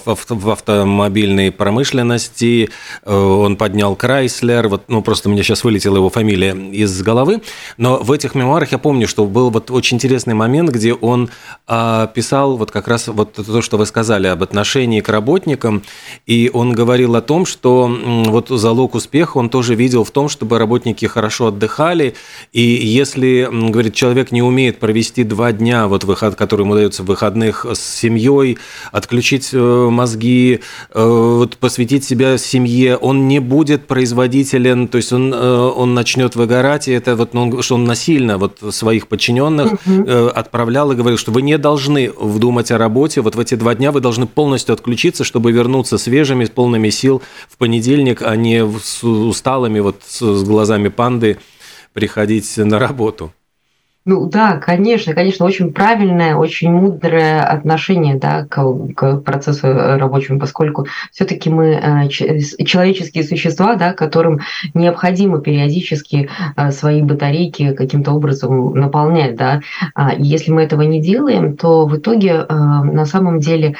автомобильной 0.52 1.52
промышленности, 1.52 2.70
э, 3.04 3.14
он 3.14 3.56
поднял 3.56 3.96
Крайслер, 3.96 4.68
вот, 4.68 4.84
ну, 4.88 5.02
просто 5.02 5.30
меня 5.30 5.44
сейчас 5.44 5.64
вылетела 5.64 5.98
его 5.98 6.10
фамилия 6.10 6.54
из 6.54 7.02
головы, 7.02 7.42
но 7.78 7.98
в 7.98 8.12
этих 8.12 8.36
мемуарах 8.36 8.72
я 8.72 8.78
помню, 8.78 9.08
что 9.08 9.26
был 9.26 9.50
вот 9.50 9.72
очень 9.72 9.98
интересный 9.98 10.34
момент, 10.34 10.70
где 10.70 10.94
он 10.94 11.30
а, 11.68 12.08
писал 12.08 12.58
вот 12.58 12.72
как 12.72 12.88
раз 12.88 13.08
вот 13.08 13.34
то, 13.34 13.62
что 13.62 13.78
вы 13.78 13.86
сказали 13.86 14.28
об 14.28 14.44
отношении 14.44 15.02
к 15.02 15.10
работникам, 15.10 15.84
и 16.26 16.50
он 16.54 16.74
говорил 16.74 17.16
о 17.16 17.22
том, 17.22 17.46
что 17.46 17.88
вот 17.88 18.50
залог 18.50 18.96
успеха 18.96 19.38
он 19.38 19.50
тоже 19.50 19.76
видел 19.76 20.04
в 20.04 20.12
том, 20.12 20.30
чтобы 20.30 20.60
работники 20.60 21.06
хорошо 21.06 21.33
хорошо 21.34 21.48
отдыхали. 21.48 22.14
И 22.52 22.62
если, 22.62 23.50
говорит, 23.52 23.94
человек 23.96 24.32
не 24.32 24.42
умеет 24.42 24.80
провести 24.80 25.24
два 25.24 25.52
дня, 25.52 25.88
вот 25.88 26.04
выход, 26.04 26.36
который 26.36 26.62
ему 26.62 26.76
дается 26.76 27.04
в 27.04 27.08
выходных 27.08 27.66
с 27.66 27.80
семьей, 27.80 28.58
отключить 28.92 29.50
э, 29.54 29.90
мозги, 29.90 30.60
э, 30.94 31.04
вот 31.04 31.58
посвятить 31.58 32.04
себя 32.04 32.38
семье, 32.38 32.98
он 32.98 33.28
не 33.28 33.40
будет 33.40 33.88
производителен, 33.88 34.88
то 34.88 34.98
есть 34.98 35.12
он, 35.12 35.34
он 35.34 35.94
начнет 35.94 36.36
выгорать, 36.36 36.88
и 36.88 36.92
это 36.92 37.16
вот, 37.16 37.34
ну, 37.34 37.62
что 37.62 37.76
он 37.76 37.86
насильно 37.86 38.38
вот 38.38 38.60
своих 38.70 39.08
подчиненных 39.08 39.74
угу. 39.74 40.28
отправлял 40.36 40.92
и 40.92 40.96
говорил, 40.96 41.18
что 41.18 41.32
вы 41.32 41.42
не 41.42 41.58
должны 41.58 42.12
вдумать 42.16 42.72
о 42.72 42.78
работе, 42.78 43.22
вот 43.22 43.36
в 43.36 43.40
эти 43.40 43.56
два 43.56 43.74
дня 43.76 43.92
вы 43.92 44.00
должны 44.00 44.28
полностью 44.28 44.74
отключиться, 44.74 45.24
чтобы 45.24 45.52
вернуться 45.52 45.98
свежими, 45.98 46.46
полными 46.46 46.90
сил 46.90 47.22
в 47.50 47.58
понедельник, 47.58 48.22
а 48.22 48.36
не 48.36 48.64
с 48.64 49.04
усталыми, 49.04 49.80
вот 49.80 50.02
с 50.08 50.44
глазами 50.44 50.90
панды 51.14 51.38
приходить 51.94 52.58
на 52.58 52.80
работу. 52.80 53.32
Ну 54.06 54.26
да, 54.26 54.58
конечно, 54.58 55.14
конечно, 55.14 55.46
очень 55.46 55.72
правильное, 55.72 56.36
очень 56.36 56.70
мудрое 56.72 57.42
отношение 57.42 58.16
да, 58.16 58.46
к, 58.46 58.62
к 58.96 59.18
процессу 59.22 59.68
рабочему, 59.72 60.42
поскольку 60.42 60.88
все-таки 61.14 61.50
мы 61.50 61.68
э, 61.68 62.10
человеческие 62.10 63.24
существа, 63.24 63.76
да, 63.76 63.94
которым 63.94 64.42
необходимо 64.74 65.40
периодически 65.40 66.30
э, 66.58 66.72
свои 66.72 67.02
батарейки 67.02 67.74
каким-то 67.74 68.12
образом 68.12 68.74
наполнять. 68.74 69.38
Да. 69.38 69.62
А 69.96 70.14
если 70.18 70.52
мы 70.52 70.64
этого 70.64 70.82
не 70.82 71.00
делаем, 71.00 71.56
то 71.56 71.86
в 71.86 71.96
итоге 71.96 72.30
э, 72.32 72.54
на 72.54 73.06
самом 73.06 73.40
деле 73.40 73.78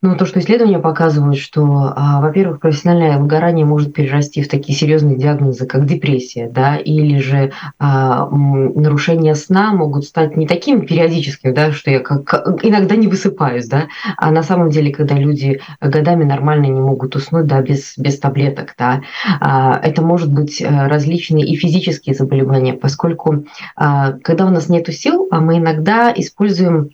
ну, 0.00 0.16
то, 0.16 0.26
что 0.26 0.38
исследования 0.38 0.78
показывают, 0.78 1.38
что, 1.38 1.92
а, 1.96 2.20
во-первых, 2.20 2.60
профессиональное 2.60 3.18
выгорание 3.18 3.66
может 3.66 3.92
перерасти 3.92 4.42
в 4.42 4.48
такие 4.48 4.78
серьезные 4.78 5.16
диагнозы, 5.16 5.66
как 5.66 5.86
депрессия, 5.86 6.48
да, 6.48 6.76
или 6.76 7.18
же 7.18 7.52
а, 7.78 8.28
нарушения 8.28 9.34
сна 9.34 9.72
могут 9.72 10.04
стать 10.04 10.36
не 10.36 10.46
таким 10.46 10.86
периодическим, 10.86 11.52
да, 11.52 11.72
что 11.72 11.90
я 11.90 12.00
как, 12.00 12.32
иногда 12.62 12.94
не 12.94 13.08
высыпаюсь, 13.08 13.66
да, 13.66 13.88
а 14.16 14.30
на 14.30 14.42
самом 14.44 14.70
деле, 14.70 14.92
когда 14.92 15.16
люди 15.16 15.60
годами 15.80 16.22
нормально 16.22 16.66
не 16.66 16.80
могут 16.80 17.16
уснуть, 17.16 17.46
да, 17.46 17.60
без, 17.60 17.98
без 17.98 18.20
таблеток, 18.20 18.74
да, 18.78 19.02
а, 19.40 19.80
это 19.82 20.00
может 20.02 20.32
быть 20.32 20.60
э, 20.60 20.86
различные 20.86 21.44
и 21.44 21.56
физические 21.56 22.14
заболевания, 22.14 22.74
поскольку 22.74 23.44
а, 23.74 24.12
когда 24.22 24.46
у 24.46 24.50
нас 24.50 24.68
нет 24.68 24.88
сил, 24.94 25.26
а 25.30 25.40
мы 25.40 25.58
иногда 25.58 26.12
используем 26.14 26.90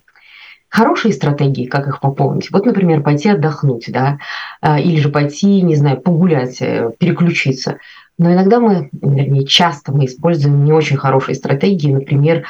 хорошие 0.75 1.13
стратегии, 1.13 1.67
как 1.67 1.87
их 1.87 2.01
пополнить. 2.01 2.51
Вот, 2.51 2.65
например, 2.65 3.01
пойти 3.01 3.29
отдохнуть, 3.29 3.85
да, 3.87 4.19
а, 4.59 4.77
или 4.77 4.99
же 4.99 5.07
пойти, 5.07 5.61
не 5.61 5.75
знаю, 5.75 6.01
погулять, 6.01 6.61
э, 6.61 6.91
переключиться. 6.99 7.77
Но 8.17 8.31
иногда 8.31 8.59
мы, 8.59 8.89
вернее, 8.93 9.45
часто 9.45 9.91
мы 9.91 10.05
используем 10.05 10.63
не 10.63 10.71
очень 10.71 10.95
хорошие 10.95 11.35
стратегии, 11.35 11.91
например, 11.91 12.45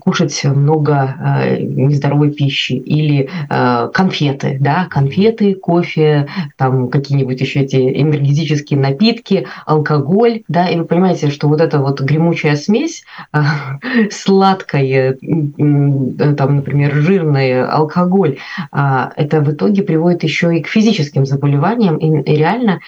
кушать 0.00 0.44
много 0.44 1.14
э, 1.18 1.62
нездоровой 1.62 2.30
пищи 2.30 2.72
или 2.72 3.30
э, 3.48 3.88
конфеты, 3.92 4.58
да, 4.60 4.86
конфеты, 4.90 5.54
кофе, 5.54 6.26
там 6.56 6.88
какие-нибудь 6.88 7.40
еще 7.40 7.60
эти 7.60 7.76
энергетические 7.76 8.78
напитки, 8.78 9.46
алкоголь, 9.64 10.42
да, 10.48 10.68
и 10.68 10.76
вы 10.76 10.84
понимаете, 10.84 11.30
что 11.30 11.48
вот 11.48 11.60
эта 11.62 11.78
вот 11.78 12.00
гремучая 12.02 12.56
смесь, 12.56 13.04
э, 13.32 13.38
сладкая, 14.10 15.16
там, 15.16 16.56
например, 16.56 16.94
жирная, 16.94 17.66
алкоголь, 17.66 18.38
это 18.72 19.40
в 19.40 19.52
итоге 19.52 19.82
приводит 19.82 20.22
еще 20.22 20.56
и 20.56 20.62
к 20.62 20.68
физическим 20.68 21.24
заболеваниям, 21.24 21.96
и 21.96 22.36
реально 22.36 22.80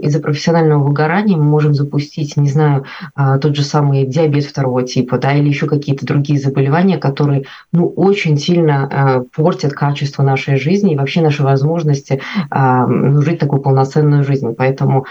из-за 0.00 0.20
профессионального 0.20 0.82
выгорания 1.02 1.36
мы 1.36 1.44
можем 1.44 1.74
запустить, 1.74 2.36
не 2.36 2.48
знаю, 2.48 2.84
а, 3.14 3.38
тот 3.38 3.56
же 3.56 3.62
самый 3.62 4.06
диабет 4.06 4.44
второго 4.44 4.82
типа, 4.82 5.18
да, 5.18 5.32
или 5.34 5.48
еще 5.48 5.66
какие-то 5.66 6.06
другие 6.06 6.38
заболевания, 6.38 6.98
которые, 6.98 7.44
ну, 7.72 7.86
очень 7.88 8.38
сильно 8.38 8.88
а, 8.90 9.24
портят 9.34 9.72
качество 9.72 10.22
нашей 10.22 10.56
жизни 10.56 10.92
и 10.92 10.96
вообще 10.96 11.20
наши 11.20 11.42
возможности 11.42 12.20
а, 12.50 12.86
ну, 12.86 13.20
жить 13.22 13.38
такую 13.38 13.62
полноценную 13.62 14.24
жизнь. 14.24 14.54
Поэтому, 14.56 15.06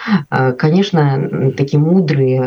конечно, 0.58 1.52
такие 1.58 1.80
мудрые 1.80 2.42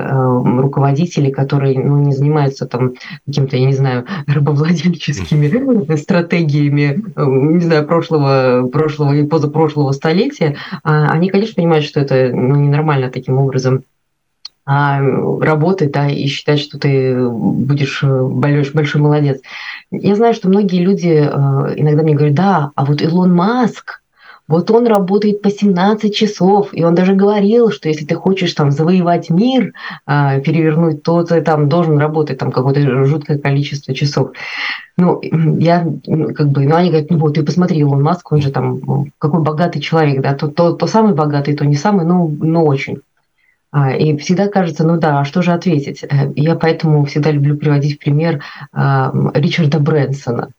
руководители, 0.60 1.30
которые, 1.30 1.78
ну, 1.78 1.98
не 1.98 2.12
занимаются 2.12 2.66
там 2.66 2.94
каким-то, 3.26 3.56
я 3.56 3.66
не 3.66 3.72
знаю, 3.72 4.04
рабовладельческими 4.26 5.96
стратегиями, 5.96 7.04
не 7.16 7.60
знаю, 7.60 7.86
прошлого, 7.86 8.68
прошлого 8.72 9.12
и 9.14 9.26
позапрошлого 9.26 9.92
столетия, 9.92 10.56
они, 10.82 11.28
конечно, 11.28 11.54
понимают, 11.54 11.84
что 11.84 12.00
это 12.00 12.30
ну, 12.32 12.56
ненормально 12.56 13.10
таким 13.10 13.33
таким 13.34 13.38
образом 13.38 13.84
а, 14.66 14.98
работать, 15.40 15.92
да, 15.92 16.08
и 16.08 16.26
считать, 16.26 16.58
что 16.58 16.78
ты 16.78 17.28
будешь 17.28 18.02
э, 18.02 18.22
большой, 18.22 18.72
большой 18.72 19.00
молодец. 19.02 19.40
Я 19.90 20.14
знаю, 20.14 20.32
что 20.32 20.48
многие 20.48 20.82
люди 20.82 21.08
э, 21.08 21.74
иногда 21.76 22.02
мне 22.02 22.14
говорят, 22.14 22.34
да, 22.34 22.70
а 22.74 22.84
вот 22.86 23.02
Илон 23.02 23.34
Маск, 23.34 24.00
вот 24.46 24.70
он 24.70 24.86
работает 24.86 25.42
по 25.42 25.50
17 25.50 26.14
часов, 26.14 26.68
и 26.72 26.84
он 26.84 26.94
даже 26.94 27.14
говорил, 27.14 27.70
что 27.70 27.88
если 27.88 28.04
ты 28.04 28.14
хочешь 28.14 28.52
там 28.52 28.70
завоевать 28.70 29.30
мир, 29.30 29.72
а, 30.06 30.38
перевернуть, 30.40 31.02
то 31.02 31.22
ты 31.24 31.40
там 31.40 31.68
должен 31.68 31.98
работать 31.98 32.38
там 32.38 32.52
какое-то 32.52 33.04
жуткое 33.04 33.38
количество 33.38 33.94
часов. 33.94 34.32
Ну, 34.98 35.20
я 35.22 35.86
как 36.36 36.48
бы, 36.48 36.66
ну, 36.66 36.76
они 36.76 36.90
говорят, 36.90 37.10
ну 37.10 37.18
вот, 37.18 37.34
ты 37.34 37.42
посмотри, 37.42 37.78
Илон 37.78 38.02
Маск, 38.02 38.30
он 38.32 38.42
же 38.42 38.50
там 38.50 39.10
какой 39.18 39.42
богатый 39.42 39.80
человек, 39.80 40.20
да, 40.20 40.34
то, 40.34 40.48
то, 40.48 40.72
то 40.72 40.86
самый 40.86 41.14
богатый, 41.14 41.56
то 41.56 41.64
не 41.64 41.76
самый, 41.76 42.04
ну, 42.04 42.28
но 42.28 42.64
очень. 42.64 43.00
А, 43.76 43.90
и 43.90 44.16
всегда 44.18 44.46
кажется, 44.46 44.84
ну 44.84 44.98
да, 44.98 45.20
а 45.20 45.24
что 45.24 45.42
же 45.42 45.50
ответить? 45.52 46.04
Э, 46.04 46.32
я 46.36 46.54
поэтому 46.54 47.04
всегда 47.06 47.32
люблю 47.32 47.56
приводить 47.56 47.98
пример 47.98 48.40
а, 48.72 49.12
Ричарда 49.34 49.80
Брэнсона 49.80 50.50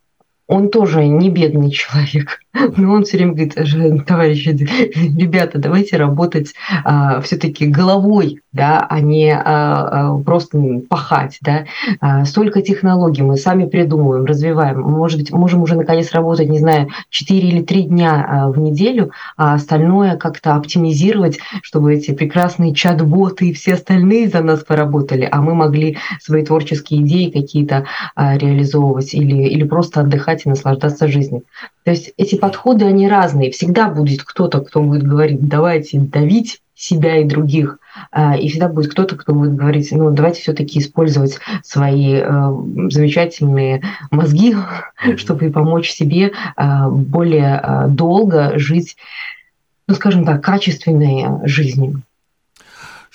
он 0.48 0.70
тоже 0.70 1.06
не 1.06 1.30
бедный 1.30 1.72
человек, 1.72 2.40
но 2.78 2.94
он 2.94 3.04
все 3.04 3.18
время 3.18 3.34
говорит, 3.34 4.06
товарищи, 4.06 4.50
ребята, 5.18 5.60
давайте 5.60 5.98
работать 5.98 6.54
а, 6.84 7.22
все-таки 7.22 7.68
головой, 7.68 8.42
да, 8.54 8.86
а 8.90 9.02
не 9.02 9.32
а, 9.32 9.44
а, 9.46 10.18
просто 10.20 10.58
пахать, 10.90 11.38
да. 11.42 11.66
А, 12.00 12.26
столько 12.26 12.62
технологий 12.62 13.24
мы 13.24 13.38
сами 13.38 13.66
придумываем, 13.66 14.26
развиваем. 14.26 14.82
Может 14.82 15.20
быть, 15.20 15.32
можем 15.32 15.62
уже 15.62 15.76
наконец 15.76 16.12
работать, 16.12 16.50
не 16.50 16.60
знаю, 16.60 16.90
4 17.10 17.40
или 17.40 17.62
3 17.62 17.84
дня 17.84 18.26
а, 18.28 18.50
в 18.50 18.58
неделю, 18.58 19.12
а 19.38 19.56
остальное 19.56 20.16
как-то 20.16 20.56
оптимизировать, 20.56 21.40
чтобы 21.62 21.94
эти 21.94 22.12
прекрасные 22.12 22.74
чат-боты 22.74 23.50
и 23.50 23.54
все 23.54 23.74
остальные 23.74 24.30
за 24.30 24.42
нас 24.42 24.64
поработали, 24.64 25.28
а 25.30 25.42
мы 25.42 25.56
могли 25.56 25.98
свои 26.22 26.44
творческие 26.44 27.02
идеи 27.02 27.30
какие-то 27.30 27.86
а, 28.16 28.38
реализовывать 28.38 29.14
или, 29.14 29.44
или 29.44 29.64
просто 29.64 30.02
отдыхать 30.02 30.46
и 30.46 30.50
наслаждаться 30.50 31.08
жизнью. 31.08 31.44
То 31.86 31.92
есть 31.92 32.14
эти 32.18 32.36
подходы, 32.36 32.86
они 32.86 33.08
разные. 33.08 33.52
Всегда 33.52 33.90
будет 33.90 34.24
кто-то, 34.24 34.60
кто 34.62 34.82
будет 34.82 35.04
говорить, 35.04 35.48
давайте 35.48 36.00
давить 36.00 36.60
себя 36.74 37.20
и 37.20 37.26
других, 37.26 37.78
а, 38.12 38.36
и 38.36 38.50
всегда 38.50 38.68
будет 38.68 38.92
кто-то, 38.92 39.16
кто 39.16 39.34
будет 39.34 39.56
говорить, 39.56 39.92
ну, 39.92 40.10
давайте 40.10 40.42
все-таки 40.42 40.80
использовать 40.80 41.40
свои 41.64 42.16
э, 42.16 42.52
замечательные 42.90 43.82
мозги, 44.12 44.56
чтобы 45.16 45.52
помочь 45.52 45.92
себе 45.92 46.32
э, 46.58 46.90
более 46.90 47.62
э, 47.64 47.88
долго 47.90 48.58
жить, 48.58 48.98
ну, 49.88 49.94
скажем 49.94 50.26
так, 50.26 50.44
качественной 50.44 51.48
жизнью. 51.48 52.02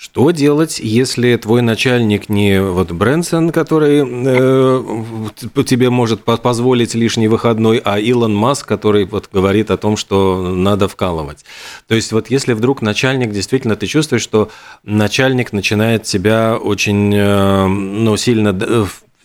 Что 0.01 0.31
делать, 0.31 0.79
если 0.79 1.35
твой 1.35 1.61
начальник 1.61 2.27
не 2.27 2.59
вот 2.59 2.91
Брэнсон, 2.91 3.51
который 3.51 4.01
э, 4.03 5.63
тебе 5.63 5.91
может 5.91 6.23
позволить 6.23 6.95
лишний 6.95 7.27
выходной, 7.27 7.77
а 7.85 7.99
Илон 7.99 8.33
Маск, 8.33 8.67
который 8.67 9.05
вот 9.05 9.29
говорит 9.31 9.69
о 9.69 9.77
том, 9.77 9.97
что 9.97 10.55
надо 10.55 10.87
вкалывать. 10.87 11.45
То 11.87 11.93
есть 11.93 12.11
вот 12.13 12.31
если 12.31 12.53
вдруг 12.53 12.81
начальник 12.81 13.31
действительно 13.31 13.75
ты 13.75 13.85
чувствуешь, 13.85 14.23
что 14.23 14.49
начальник 14.83 15.53
начинает 15.53 16.01
тебя 16.01 16.57
очень 16.57 17.13
э, 17.13 17.67
ну, 17.67 18.17
сильно 18.17 18.53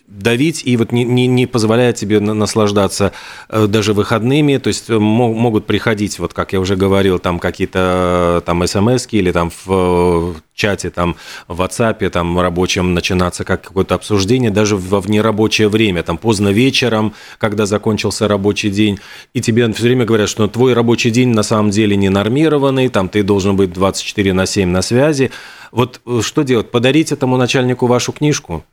давить 0.06 0.62
и 0.64 0.76
вот 0.76 0.92
не, 0.92 1.04
не, 1.04 1.26
не 1.26 1.46
позволяет 1.46 1.96
тебе 1.96 2.20
наслаждаться 2.20 3.12
э, 3.48 3.66
даже 3.66 3.92
выходными, 3.92 4.56
то 4.58 4.68
есть 4.68 4.88
э, 4.88 4.98
могут 4.98 5.66
приходить, 5.66 6.18
вот 6.18 6.32
как 6.32 6.52
я 6.52 6.60
уже 6.60 6.76
говорил, 6.76 7.18
там 7.18 7.38
какие-то 7.38 8.38
э, 8.38 8.46
там 8.46 8.66
смс 8.66 9.08
или 9.10 9.32
там 9.32 9.50
в 9.64 10.36
чате, 10.54 10.90
там 10.90 11.16
в 11.48 11.60
WhatsApp, 11.60 12.08
там 12.10 12.38
рабочем 12.38 12.94
начинаться 12.94 13.44
как 13.44 13.62
какое-то 13.62 13.96
обсуждение, 13.96 14.50
даже 14.50 14.76
во 14.76 15.00
внерабочее 15.00 15.68
время, 15.68 16.02
там 16.02 16.18
поздно 16.18 16.48
вечером, 16.48 17.12
когда 17.38 17.66
закончился 17.66 18.28
рабочий 18.28 18.70
день, 18.70 19.00
и 19.34 19.40
тебе 19.40 19.70
все 19.72 19.82
время 19.82 20.04
говорят, 20.04 20.28
что 20.28 20.46
твой 20.46 20.72
рабочий 20.72 21.10
день 21.10 21.30
на 21.30 21.42
самом 21.42 21.70
деле 21.70 21.96
не 21.96 22.08
нормированный, 22.08 22.88
там 22.88 23.08
ты 23.08 23.24
должен 23.24 23.56
быть 23.56 23.72
24 23.72 24.32
на 24.32 24.46
7 24.46 24.68
на 24.68 24.82
связи. 24.82 25.32
Вот 25.72 26.00
что 26.22 26.42
делать? 26.42 26.70
Подарить 26.70 27.10
этому 27.10 27.36
начальнику 27.36 27.86
вашу 27.86 28.12
книжку? 28.12 28.64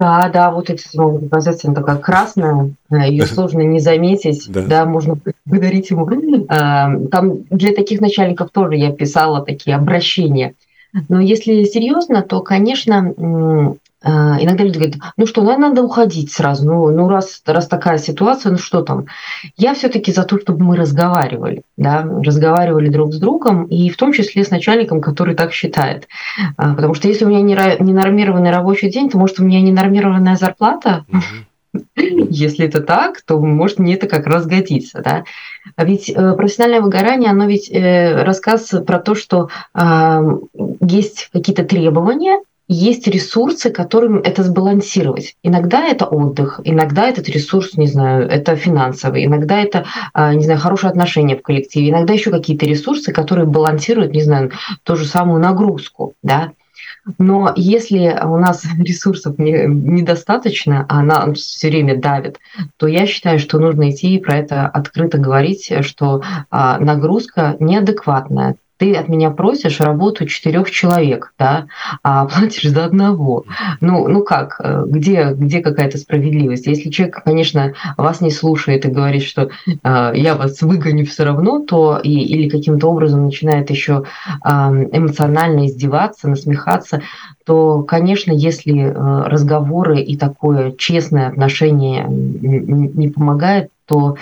Да, 0.00 0.30
да, 0.30 0.50
вот 0.50 0.70
эти 0.70 0.96
могут 0.96 1.28
показаться, 1.28 1.68
она 1.68 1.76
такая 1.76 1.96
красная, 1.96 2.70
э, 2.90 3.10
ее 3.10 3.26
сложно 3.26 3.60
не 3.60 3.80
заметить, 3.80 4.46
да, 4.48 4.62
да 4.62 4.84
можно 4.86 5.18
благодарить 5.44 5.90
ему. 5.90 6.08
Э, 6.10 7.08
там 7.08 7.42
для 7.50 7.74
таких 7.74 8.00
начальников 8.00 8.50
тоже 8.50 8.76
я 8.76 8.92
писала 8.92 9.44
такие 9.44 9.76
обращения. 9.76 10.54
Но 11.08 11.20
если 11.20 11.64
серьезно, 11.64 12.22
то, 12.22 12.40
конечно, 12.40 13.14
а, 13.16 13.74
иногда 14.02 14.64
люди 14.64 14.78
говорят, 14.78 14.96
ну 15.16 15.26
что, 15.26 15.42
наверное, 15.42 15.70
надо 15.70 15.82
уходить 15.82 16.32
сразу. 16.32 16.64
Ну, 16.64 16.90
ну 16.90 17.08
раз, 17.08 17.42
раз 17.46 17.68
такая 17.68 17.98
ситуация, 17.98 18.52
ну 18.52 18.58
что 18.58 18.82
там? 18.82 19.06
Я 19.56 19.74
все-таки 19.74 20.12
за 20.12 20.24
то, 20.24 20.38
чтобы 20.40 20.64
мы 20.64 20.76
разговаривали, 20.76 21.62
да, 21.76 22.02
разговаривали 22.02 22.88
друг 22.88 23.12
с 23.12 23.18
другом, 23.18 23.64
и 23.64 23.90
в 23.90 23.96
том 23.96 24.12
числе 24.12 24.44
с 24.44 24.50
начальником, 24.50 25.00
который 25.00 25.34
так 25.34 25.52
считает. 25.52 26.08
А, 26.56 26.74
потому 26.74 26.94
что 26.94 27.08
если 27.08 27.24
у 27.24 27.28
меня 27.28 27.40
не 27.42 27.92
нормированный 27.92 28.50
рабочий 28.50 28.90
день, 28.90 29.10
то 29.10 29.18
может 29.18 29.38
у 29.40 29.44
меня 29.44 29.60
ненормированная 29.60 30.36
зарплата. 30.36 31.04
Если 31.96 32.66
это 32.66 32.80
так, 32.80 33.22
то 33.22 33.38
может 33.38 33.78
мне 33.78 33.94
это 33.94 34.08
как 34.08 34.26
раз 34.26 34.46
годится. 34.46 35.02
Да? 35.04 35.24
А 35.76 35.84
ведь 35.84 36.10
э, 36.10 36.32
профессиональное 36.32 36.80
выгорание, 36.80 37.30
оно 37.30 37.46
ведь 37.46 37.70
э, 37.70 38.24
рассказ 38.24 38.74
про 38.84 38.98
то, 38.98 39.14
что 39.14 39.48
есть 40.80 41.28
какие-то 41.32 41.64
требования, 41.64 42.40
есть 42.72 43.08
ресурсы, 43.08 43.70
которым 43.70 44.18
это 44.18 44.44
сбалансировать. 44.44 45.34
Иногда 45.42 45.88
это 45.88 46.06
отдых, 46.06 46.60
иногда 46.62 47.08
этот 47.08 47.28
ресурс, 47.28 47.76
не 47.76 47.88
знаю, 47.88 48.28
это 48.28 48.54
финансовый, 48.54 49.24
иногда 49.24 49.60
это, 49.60 49.86
а, 50.14 50.32
не 50.34 50.44
знаю, 50.44 50.60
хорошие 50.60 50.88
отношения 50.88 51.36
в 51.36 51.42
коллективе, 51.42 51.90
иногда 51.90 52.12
еще 52.12 52.30
какие-то 52.30 52.66
ресурсы, 52.66 53.12
которые 53.12 53.46
балансируют, 53.46 54.12
не 54.12 54.22
знаю, 54.22 54.52
ту 54.84 54.94
же 54.94 55.04
самую 55.04 55.40
нагрузку, 55.40 56.14
да. 56.22 56.52
Но 57.18 57.52
если 57.56 58.16
у 58.22 58.36
нас 58.36 58.64
ресурсов 58.78 59.36
не, 59.38 59.66
недостаточно, 59.66 60.86
а 60.88 61.00
она 61.00 61.32
все 61.34 61.70
время 61.70 61.96
давит, 61.96 62.38
то 62.76 62.86
я 62.86 63.04
считаю, 63.06 63.40
что 63.40 63.58
нужно 63.58 63.90
идти 63.90 64.14
и 64.14 64.20
про 64.20 64.36
это 64.36 64.68
открыто 64.68 65.18
говорить, 65.18 65.72
что 65.80 66.22
а, 66.50 66.78
нагрузка 66.78 67.56
неадекватная 67.58 68.54
ты 68.80 68.94
от 68.94 69.08
меня 69.08 69.30
просишь 69.30 69.78
работу 69.80 70.24
четырех 70.24 70.70
человек, 70.70 71.34
да, 71.38 71.66
а 72.02 72.24
платишь 72.24 72.70
за 72.70 72.86
одного. 72.86 73.44
Ну, 73.82 74.08
ну 74.08 74.24
как, 74.24 74.58
э, 74.58 74.84
где, 74.86 75.34
где 75.34 75.60
какая-то 75.60 75.98
справедливость? 75.98 76.66
Если 76.66 76.88
человек, 76.88 77.22
конечно, 77.22 77.74
вас 77.98 78.22
не 78.22 78.30
слушает 78.30 78.86
и 78.86 78.90
говорит, 78.90 79.22
что 79.22 79.50
э, 79.66 80.12
я 80.14 80.34
вас 80.34 80.62
выгоню 80.62 81.04
все 81.04 81.24
равно, 81.24 81.60
то 81.60 82.00
и, 82.02 82.10
или 82.10 82.48
каким-то 82.48 82.88
образом 82.88 83.26
начинает 83.26 83.68
еще 83.68 84.04
э, 84.42 84.48
эмоционально 84.48 85.66
издеваться, 85.66 86.28
насмехаться, 86.28 87.02
то, 87.44 87.82
конечно, 87.82 88.32
если 88.32 88.84
э, 88.84 88.92
разговоры 88.94 90.00
и 90.00 90.16
такое 90.16 90.72
честное 90.72 91.28
отношение 91.28 92.06
не 92.08 93.08
помогает, 93.08 93.68
то 93.84 94.16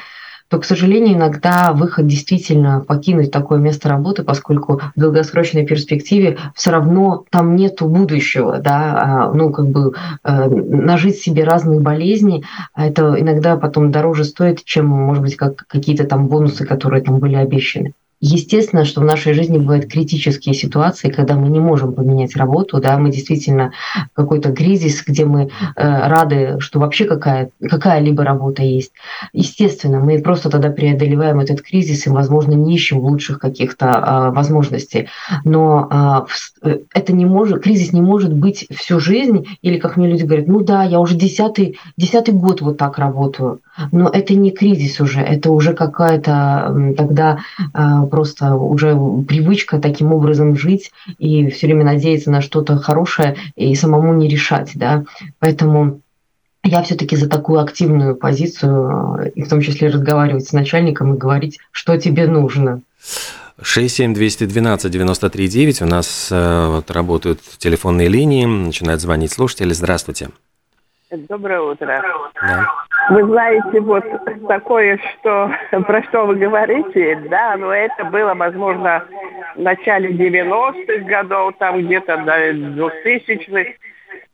то, 0.48 0.58
к 0.58 0.64
сожалению, 0.64 1.14
иногда 1.14 1.72
выход 1.72 2.06
действительно 2.06 2.80
покинуть 2.80 3.30
такое 3.30 3.58
место 3.58 3.88
работы, 3.88 4.22
поскольку 4.24 4.80
в 4.96 5.00
долгосрочной 5.00 5.66
перспективе 5.66 6.38
все 6.54 6.70
равно 6.70 7.24
там 7.30 7.54
нету 7.54 7.86
будущего, 7.86 8.58
да, 8.58 9.26
а, 9.28 9.32
ну, 9.32 9.50
как 9.50 9.68
бы 9.68 9.92
э, 10.24 10.48
нажить 10.48 11.18
себе 11.18 11.44
разные 11.44 11.80
болезни, 11.80 12.44
а 12.74 12.86
это 12.86 13.14
иногда 13.18 13.56
потом 13.56 13.90
дороже 13.90 14.24
стоит, 14.24 14.64
чем, 14.64 14.86
может 14.86 15.22
быть, 15.22 15.36
как 15.36 15.66
какие-то 15.66 16.04
там 16.04 16.28
бонусы, 16.28 16.64
которые 16.64 17.02
там 17.02 17.18
были 17.18 17.34
обещаны. 17.34 17.92
Естественно, 18.20 18.84
что 18.84 19.00
в 19.00 19.04
нашей 19.04 19.32
жизни 19.32 19.58
бывают 19.58 19.86
критические 19.86 20.54
ситуации, 20.54 21.08
когда 21.08 21.36
мы 21.36 21.48
не 21.48 21.60
можем 21.60 21.92
поменять 21.92 22.36
работу, 22.36 22.80
да, 22.80 22.98
мы 22.98 23.12
действительно 23.12 23.72
какой-то 24.12 24.52
кризис, 24.52 25.04
где 25.06 25.24
мы 25.24 25.44
э, 25.44 25.48
рады, 25.76 26.56
что 26.58 26.80
вообще 26.80 27.04
какая, 27.04 27.50
какая-либо 27.60 28.24
работа 28.24 28.64
есть. 28.64 28.92
Естественно, 29.32 30.00
мы 30.00 30.20
просто 30.20 30.50
тогда 30.50 30.70
преодолеваем 30.70 31.38
этот 31.38 31.62
кризис 31.62 32.08
и, 32.08 32.10
возможно, 32.10 32.54
не 32.54 32.74
ищем 32.74 32.98
лучших 32.98 33.38
каких-то 33.38 33.86
э, 33.86 34.34
возможностей. 34.34 35.08
Но 35.44 36.26
э, 36.62 36.78
это 36.94 37.12
не 37.12 37.24
может, 37.24 37.62
кризис 37.62 37.92
не 37.92 38.02
может 38.02 38.32
быть 38.32 38.66
всю 38.74 38.98
жизнь, 38.98 39.46
или 39.62 39.78
как 39.78 39.96
мне 39.96 40.08
люди 40.08 40.24
говорят, 40.24 40.48
ну 40.48 40.60
да, 40.60 40.82
я 40.82 40.98
уже 40.98 41.14
десятый, 41.14 41.78
десятый 41.96 42.34
год 42.34 42.62
вот 42.62 42.78
так 42.78 42.98
работаю. 42.98 43.60
Но 43.92 44.08
это 44.08 44.34
не 44.34 44.50
кризис 44.50 45.00
уже, 45.00 45.20
это 45.20 45.52
уже 45.52 45.72
какая-то 45.72 46.94
тогда 46.96 47.38
а, 47.72 48.07
просто 48.08 48.54
уже 48.54 48.96
привычка 49.26 49.78
таким 49.78 50.12
образом 50.12 50.56
жить 50.56 50.92
и 51.18 51.48
все 51.50 51.66
время 51.66 51.84
надеяться 51.84 52.30
на 52.30 52.40
что-то 52.40 52.76
хорошее 52.76 53.36
и 53.56 53.74
самому 53.74 54.14
не 54.14 54.28
решать, 54.28 54.72
да. 54.74 55.04
Поэтому 55.38 56.00
я 56.64 56.82
все-таки 56.82 57.16
за 57.16 57.28
такую 57.28 57.60
активную 57.60 58.16
позицию, 58.16 59.32
и 59.34 59.42
в 59.42 59.48
том 59.48 59.60
числе 59.60 59.88
разговаривать 59.88 60.48
с 60.48 60.52
начальником 60.52 61.14
и 61.14 61.18
говорить, 61.18 61.58
что 61.70 61.96
тебе 61.96 62.26
нужно. 62.26 62.82
67212-93-9. 63.60 65.82
У 65.82 65.86
нас 65.86 66.28
э, 66.30 66.66
вот, 66.68 66.90
работают 66.90 67.40
телефонные 67.58 68.08
линии. 68.08 68.44
Начинают 68.44 69.00
звонить 69.00 69.32
слушатели. 69.32 69.72
Здравствуйте. 69.72 70.28
Доброе 71.10 71.60
утро. 71.60 72.02
Да. 72.40 72.68
Вы 73.10 73.24
знаете, 73.24 73.80
вот 73.80 74.04
такое, 74.48 74.98
что 74.98 75.50
про 75.86 76.02
что 76.04 76.26
вы 76.26 76.36
говорите, 76.36 77.16
да, 77.30 77.56
но 77.56 77.72
это 77.72 78.04
было, 78.04 78.34
возможно, 78.34 79.04
в 79.56 79.60
начале 79.60 80.10
90-х 80.10 81.04
годов, 81.06 81.54
там 81.58 81.80
где-то 81.80 82.18
до 82.18 82.50
2000-х. 82.50 83.70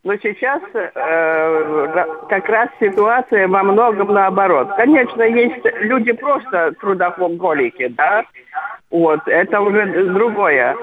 Но 0.03 0.17
сейчас 0.17 0.61
э, 0.75 2.07
как 2.29 2.49
раз 2.49 2.69
ситуация 2.79 3.49
во 3.49 3.63
многом 3.63 4.13
наоборот. 4.13 4.69
Конечно, 4.77 5.23
есть 5.23 5.65
люди 5.81 6.13
просто 6.13 6.73
трудоголики, 6.73 7.87
да, 7.89 8.25
вот, 8.91 9.21
это 9.27 9.61
уже 9.61 10.05
другое. 10.13 10.77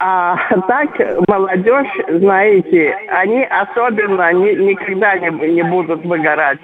А 0.00 0.36
так 0.68 0.90
молодежь, 1.26 1.88
знаете, 2.08 2.96
они 3.08 3.44
особенно 3.44 4.32
ни, 4.32 4.52
никогда 4.54 5.18
не, 5.18 5.30
не 5.48 5.62
будут 5.62 6.04
выгорать. 6.04 6.60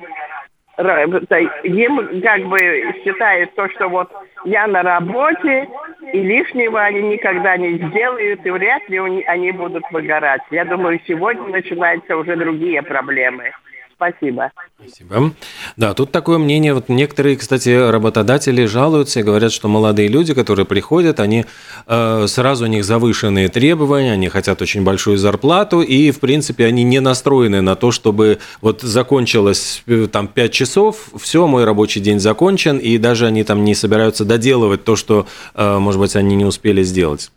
Им 0.78 2.20
как 2.22 2.42
бы 2.46 2.58
считают 3.04 3.54
то, 3.54 3.68
что 3.70 3.88
вот 3.88 4.10
я 4.44 4.66
на 4.66 4.82
работе, 4.82 5.68
и 6.12 6.20
лишнего 6.20 6.82
они 6.82 7.02
никогда 7.02 7.56
не 7.56 7.78
сделают, 7.78 8.44
и 8.44 8.50
вряд 8.50 8.88
ли 8.88 8.98
они 9.26 9.52
будут 9.52 9.84
выгорать. 9.90 10.42
Я 10.50 10.64
думаю, 10.64 11.00
сегодня 11.06 11.48
начинаются 11.48 12.16
уже 12.16 12.36
другие 12.36 12.82
проблемы. 12.82 13.52
Спасибо. 13.94 14.50
Спасибо. 14.78 15.32
Да, 15.76 15.94
тут 15.94 16.10
такое 16.12 16.38
мнение. 16.38 16.74
Вот 16.74 16.88
некоторые, 16.88 17.36
кстати, 17.36 17.70
работодатели 17.90 18.66
жалуются 18.66 19.20
и 19.20 19.22
говорят, 19.22 19.52
что 19.52 19.68
молодые 19.68 20.08
люди, 20.08 20.34
которые 20.34 20.66
приходят, 20.66 21.20
они 21.20 21.44
э, 21.86 22.26
сразу 22.26 22.64
у 22.64 22.68
них 22.68 22.84
завышенные 22.84 23.48
требования, 23.48 24.12
они 24.12 24.28
хотят 24.28 24.60
очень 24.62 24.82
большую 24.82 25.18
зарплату, 25.18 25.80
и, 25.80 26.10
в 26.10 26.20
принципе, 26.20 26.66
они 26.66 26.82
не 26.82 27.00
настроены 27.00 27.60
на 27.60 27.76
то, 27.76 27.90
чтобы 27.90 28.38
вот 28.60 28.82
закончилось 28.82 29.82
э, 29.86 30.08
там 30.10 30.28
5 30.28 30.52
часов, 30.52 31.08
все, 31.18 31.46
мой 31.46 31.64
рабочий 31.64 32.00
день 32.00 32.20
закончен, 32.20 32.78
и 32.78 32.98
даже 32.98 33.26
они 33.26 33.44
там 33.44 33.64
не 33.64 33.74
собираются 33.74 34.24
доделывать 34.24 34.84
то, 34.84 34.96
что, 34.96 35.26
э, 35.54 35.78
может 35.78 36.00
быть, 36.00 36.16
они 36.16 36.34
не 36.34 36.44
успели 36.44 36.82
сделать. 36.82 37.30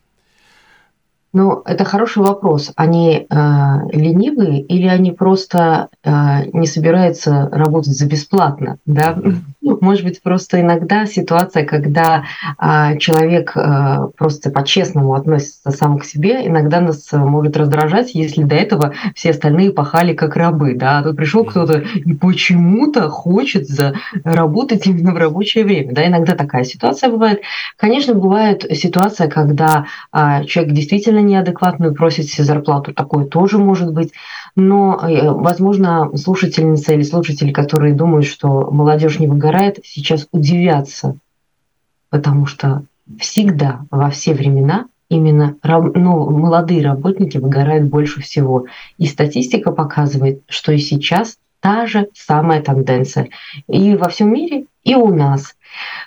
Ну, 1.37 1.61
это 1.65 1.85
хороший 1.85 2.23
вопрос. 2.23 2.71
Они 2.75 3.27
э, 3.29 3.35
ленивые 3.91 4.59
или 4.59 4.87
они 4.87 5.11
просто 5.11 5.89
э, 6.03 6.09
не 6.51 6.65
собираются 6.65 7.47
работать 7.51 7.95
за 7.95 8.07
бесплатно? 8.07 8.79
Да? 8.87 9.21
Может 9.81 10.03
быть, 10.03 10.21
просто 10.21 10.61
иногда 10.61 11.05
ситуация, 11.05 11.65
когда 11.65 12.23
э, 12.61 12.97
человек 12.99 13.51
э, 13.55 14.07
просто 14.17 14.49
по-честному 14.49 15.13
относится 15.13 15.71
сам 15.71 15.97
к 15.99 16.05
себе, 16.05 16.47
иногда 16.47 16.79
нас 16.79 17.11
может 17.11 17.57
раздражать, 17.57 18.15
если 18.15 18.43
до 18.43 18.55
этого 18.55 18.93
все 19.15 19.31
остальные 19.31 19.71
пахали 19.71 20.13
как 20.13 20.35
рабы. 20.35 20.75
Да? 20.75 20.99
А 20.99 21.03
тут 21.03 21.17
пришел 21.17 21.43
кто-то 21.45 21.79
и 21.79 22.13
почему-то 22.13 23.09
хочет 23.09 23.67
за, 23.67 23.95
работать 24.23 24.87
именно 24.87 25.13
в 25.13 25.17
рабочее 25.17 25.63
время. 25.65 25.93
Да? 25.93 26.07
Иногда 26.07 26.35
такая 26.35 26.63
ситуация 26.63 27.09
бывает. 27.09 27.41
Конечно, 27.77 28.13
бывает 28.13 28.65
ситуация, 28.77 29.27
когда 29.27 29.85
э, 30.13 30.45
человек 30.45 30.73
действительно 30.73 31.19
неадекватную, 31.19 31.93
просите 31.93 32.43
зарплату, 32.43 32.93
такое 32.93 33.25
тоже 33.25 33.57
может 33.57 33.93
быть. 33.93 34.13
Но, 34.57 34.99
э, 34.99 35.29
возможно, 35.29 36.09
слушательница 36.17 36.93
или 36.93 37.03
слушатели, 37.03 37.51
которые 37.53 37.93
думают, 37.93 38.25
что 38.25 38.71
молодежь 38.71 39.19
не 39.19 39.27
выгорает, 39.27 39.77
сейчас 39.83 40.27
удивятся, 40.31 41.15
потому 42.09 42.47
что 42.47 42.81
всегда, 43.19 43.85
во 43.91 44.09
все 44.09 44.33
времена 44.33 44.87
именно 45.09 45.55
ну, 45.63 46.31
молодые 46.31 46.83
работники 46.83 47.37
выгорают 47.37 47.87
больше 47.87 48.19
всего. 48.21 48.65
И 48.97 49.05
статистика 49.05 49.71
показывает, 49.71 50.41
что 50.49 50.71
и 50.71 50.79
сейчас 50.79 51.37
та 51.59 51.85
же 51.85 52.07
самая 52.15 52.59
тенденция. 52.63 53.29
И 53.69 53.95
во 53.95 54.09
всем 54.09 54.33
мире, 54.33 54.65
и 54.87 54.95
у 54.95 55.13
нас. 55.13 55.55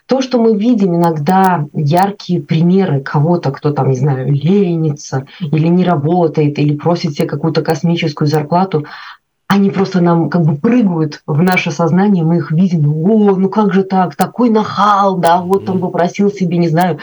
То, 0.06 0.22
что 0.22 0.40
мы 0.40 0.56
видим 0.56 0.96
иногда 0.96 1.66
яркие 1.74 2.40
примеры 2.40 3.00
кого-то, 3.00 3.52
кто 3.52 3.72
там, 3.72 3.90
не 3.90 3.96
знаю, 3.96 4.32
ленится 4.32 5.26
или 5.40 5.68
не 5.68 5.84
работает, 5.84 6.58
или 6.58 6.74
просит 6.74 7.14
себе 7.14 7.28
какую-то 7.28 7.62
космическую 7.62 8.26
зарплату, 8.26 8.86
они 9.46 9.70
просто 9.70 10.00
нам 10.00 10.30
как 10.30 10.42
бы 10.42 10.56
прыгают 10.56 11.22
в 11.26 11.42
наше 11.42 11.72
сознание, 11.72 12.24
мы 12.24 12.38
их 12.38 12.52
видим, 12.52 12.88
о, 12.88 13.36
ну 13.36 13.48
как 13.48 13.74
же 13.74 13.82
так, 13.82 14.16
такой 14.16 14.48
нахал, 14.48 15.18
да, 15.18 15.42
вот 15.42 15.68
он 15.68 15.80
попросил 15.80 16.30
себе, 16.30 16.56
не 16.56 16.68
знаю, 16.68 16.98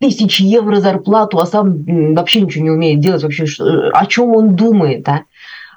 5000 0.00 0.40
евро 0.40 0.80
зарплату, 0.80 1.38
а 1.38 1.46
сам 1.46 1.84
вообще 2.14 2.42
ничего 2.42 2.64
не 2.64 2.70
умеет 2.70 3.00
делать, 3.00 3.22
вообще 3.22 3.44
о 3.92 4.06
чем 4.06 4.34
он 4.34 4.56
думает, 4.56 5.04
да. 5.04 5.22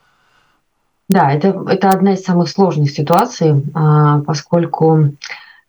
Да, 1.10 1.30
это, 1.30 1.62
это 1.68 1.90
одна 1.90 2.14
из 2.14 2.24
самых 2.24 2.48
сложных 2.48 2.90
ситуаций, 2.90 3.66
а, 3.74 4.22
поскольку 4.22 5.12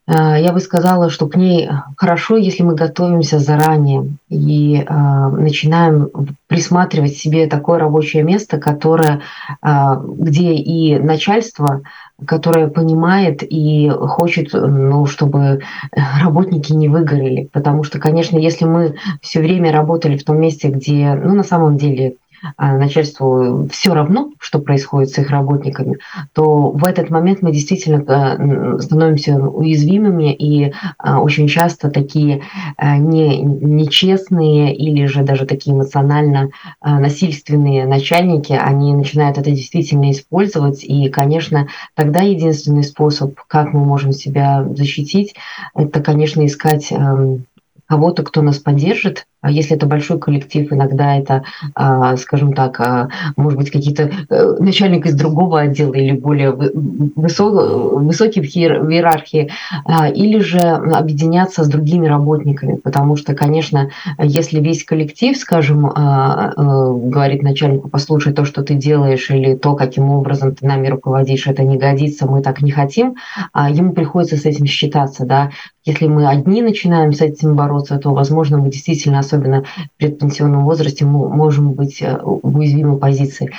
я 0.09 0.53
бы 0.53 0.59
сказала, 0.59 1.11
что 1.11 1.29
к 1.29 1.37
ней 1.37 1.71
хорошо, 1.97 2.37
если 2.37 2.65
мы 2.65 2.75
готовимся 2.75 3.39
заранее 3.39 4.17
и 4.29 4.77
э, 4.77 5.29
начинаем 5.29 6.11
присматривать 6.49 7.17
себе 7.17 7.47
такое 7.47 7.79
рабочее 7.79 8.25
место, 8.25 8.59
которое, 8.59 9.21
э, 9.63 9.69
где 10.05 10.55
и 10.55 10.99
начальство, 10.99 11.83
которое 12.27 12.69
понимает 12.69 13.43
и 13.43 13.91
хочет, 13.91 14.53
ну, 14.53 15.07
чтобы 15.07 15.61
работники 15.93 16.73
не 16.73 16.89
выгорели. 16.89 17.49
Потому 17.53 17.85
что, 17.85 17.99
конечно, 17.99 18.37
если 18.37 18.65
мы 18.65 18.97
все 19.21 19.41
время 19.41 19.73
работали 19.73 20.17
в 20.17 20.25
том 20.25 20.41
месте, 20.41 20.69
где, 20.69 21.15
ну, 21.15 21.35
на 21.35 21.45
самом 21.45 21.77
деле 21.77 22.17
начальству 22.59 23.69
все 23.71 23.95
равно, 23.95 24.33
что 24.39 24.59
происходит 24.59 25.11
с 25.11 25.19
их 25.19 25.31
работниками, 25.31 25.99
то 26.33 26.71
в 26.71 26.85
этот 26.85 27.11
момент 27.11 27.43
мы 27.43 27.53
действительно 27.53 28.03
э, 28.03 28.79
становимся 28.81 29.37
уязвимыми, 29.37 30.35
и 30.35 30.73
а, 30.99 31.21
очень 31.21 31.49
часто 31.49 31.91
такие 31.91 32.43
э, 32.79 32.97
не, 32.97 33.41
нечестные 33.41 34.75
или 34.75 35.07
же 35.07 35.23
даже 35.23 35.47
такие 35.47 35.75
эмоционально 35.75 36.51
э, 36.85 36.89
насильственные 36.91 37.87
начальники, 37.87 38.53
они 38.53 38.95
начинают 38.95 39.39
это 39.39 39.51
действительно 39.51 40.11
использовать, 40.11 40.85
и, 40.85 41.09
конечно, 41.09 41.69
тогда 41.95 42.21
единственный 42.21 42.85
способ, 42.85 43.39
как 43.47 43.73
мы 43.73 43.85
можем 43.85 44.13
себя 44.13 44.67
защитить, 44.75 45.35
это, 45.75 46.01
конечно, 46.01 46.45
искать 46.45 46.91
эм, 46.91 47.47
кого-то, 47.87 48.23
кто 48.23 48.43
нас 48.43 48.59
поддержит, 48.59 49.19
а 49.19 49.32
если 49.49 49.77
это 49.77 49.87
большой 49.87 50.19
коллектив, 50.19 50.73
иногда 50.73 51.17
это, 51.17 51.45
а, 51.75 52.17
скажем 52.17 52.53
так, 52.53 52.79
а, 52.81 53.09
может 53.37 53.59
быть, 53.59 53.71
какие-то 53.71 54.11
э, 54.29 54.57
начальник 54.61 55.07
из 55.07 55.15
другого 55.15 55.61
отдела 55.61 55.95
или 55.95 56.13
более 56.13 56.53
высокий 56.53 58.41
в 58.41 58.45
иерархии, 58.45 59.51
или 60.15 60.39
же 60.39 60.59
объединяться 60.59 61.65
с 61.65 61.69
другими 61.69 62.07
работниками, 62.07 62.77
потому 62.77 63.17
что, 63.17 63.35
конечно, 63.35 63.91
если 64.19 64.61
весь 64.61 64.85
коллектив, 64.85 65.37
скажем, 65.37 65.87
э, 65.87 66.53
говорит 66.57 67.43
начальнику, 67.43 67.89
послушай, 67.89 68.33
то, 68.33 68.45
что 68.45 68.63
ты 68.63 68.75
делаешь, 68.75 69.31
или 69.31 69.55
то, 69.55 69.75
каким 69.75 70.11
образом 70.11 70.55
ты 70.55 70.67
нами 70.67 70.89
руководишь, 70.89 71.47
это 71.47 71.63
не 71.65 71.79
годится, 71.79 72.27
мы 72.27 72.43
так 72.43 72.63
не 72.63 72.71
хотим, 72.71 73.17
ему 73.55 73.93
приходится 73.93 74.37
с 74.37 74.45
этим 74.45 74.67
считаться, 74.67 75.25
да. 75.25 75.51
Если 75.85 76.07
мы 76.07 76.29
одни 76.29 76.63
начинаем 76.63 77.13
с 77.13 77.21
этим 77.21 77.57
бороться, 77.57 77.99
то, 77.99 78.15
возможно, 78.15 78.59
мы 78.59 78.71
действительно 78.71 79.19
особенно 79.33 79.65
в 79.65 79.99
предпенсионном 79.99 80.65
возрасте, 80.65 81.05
мы 81.05 81.29
можем 81.29 81.73
быть 81.73 82.03
э, 82.03 82.19
в 82.23 82.57
уязвимой 82.57 82.99
позиции. 82.99 83.51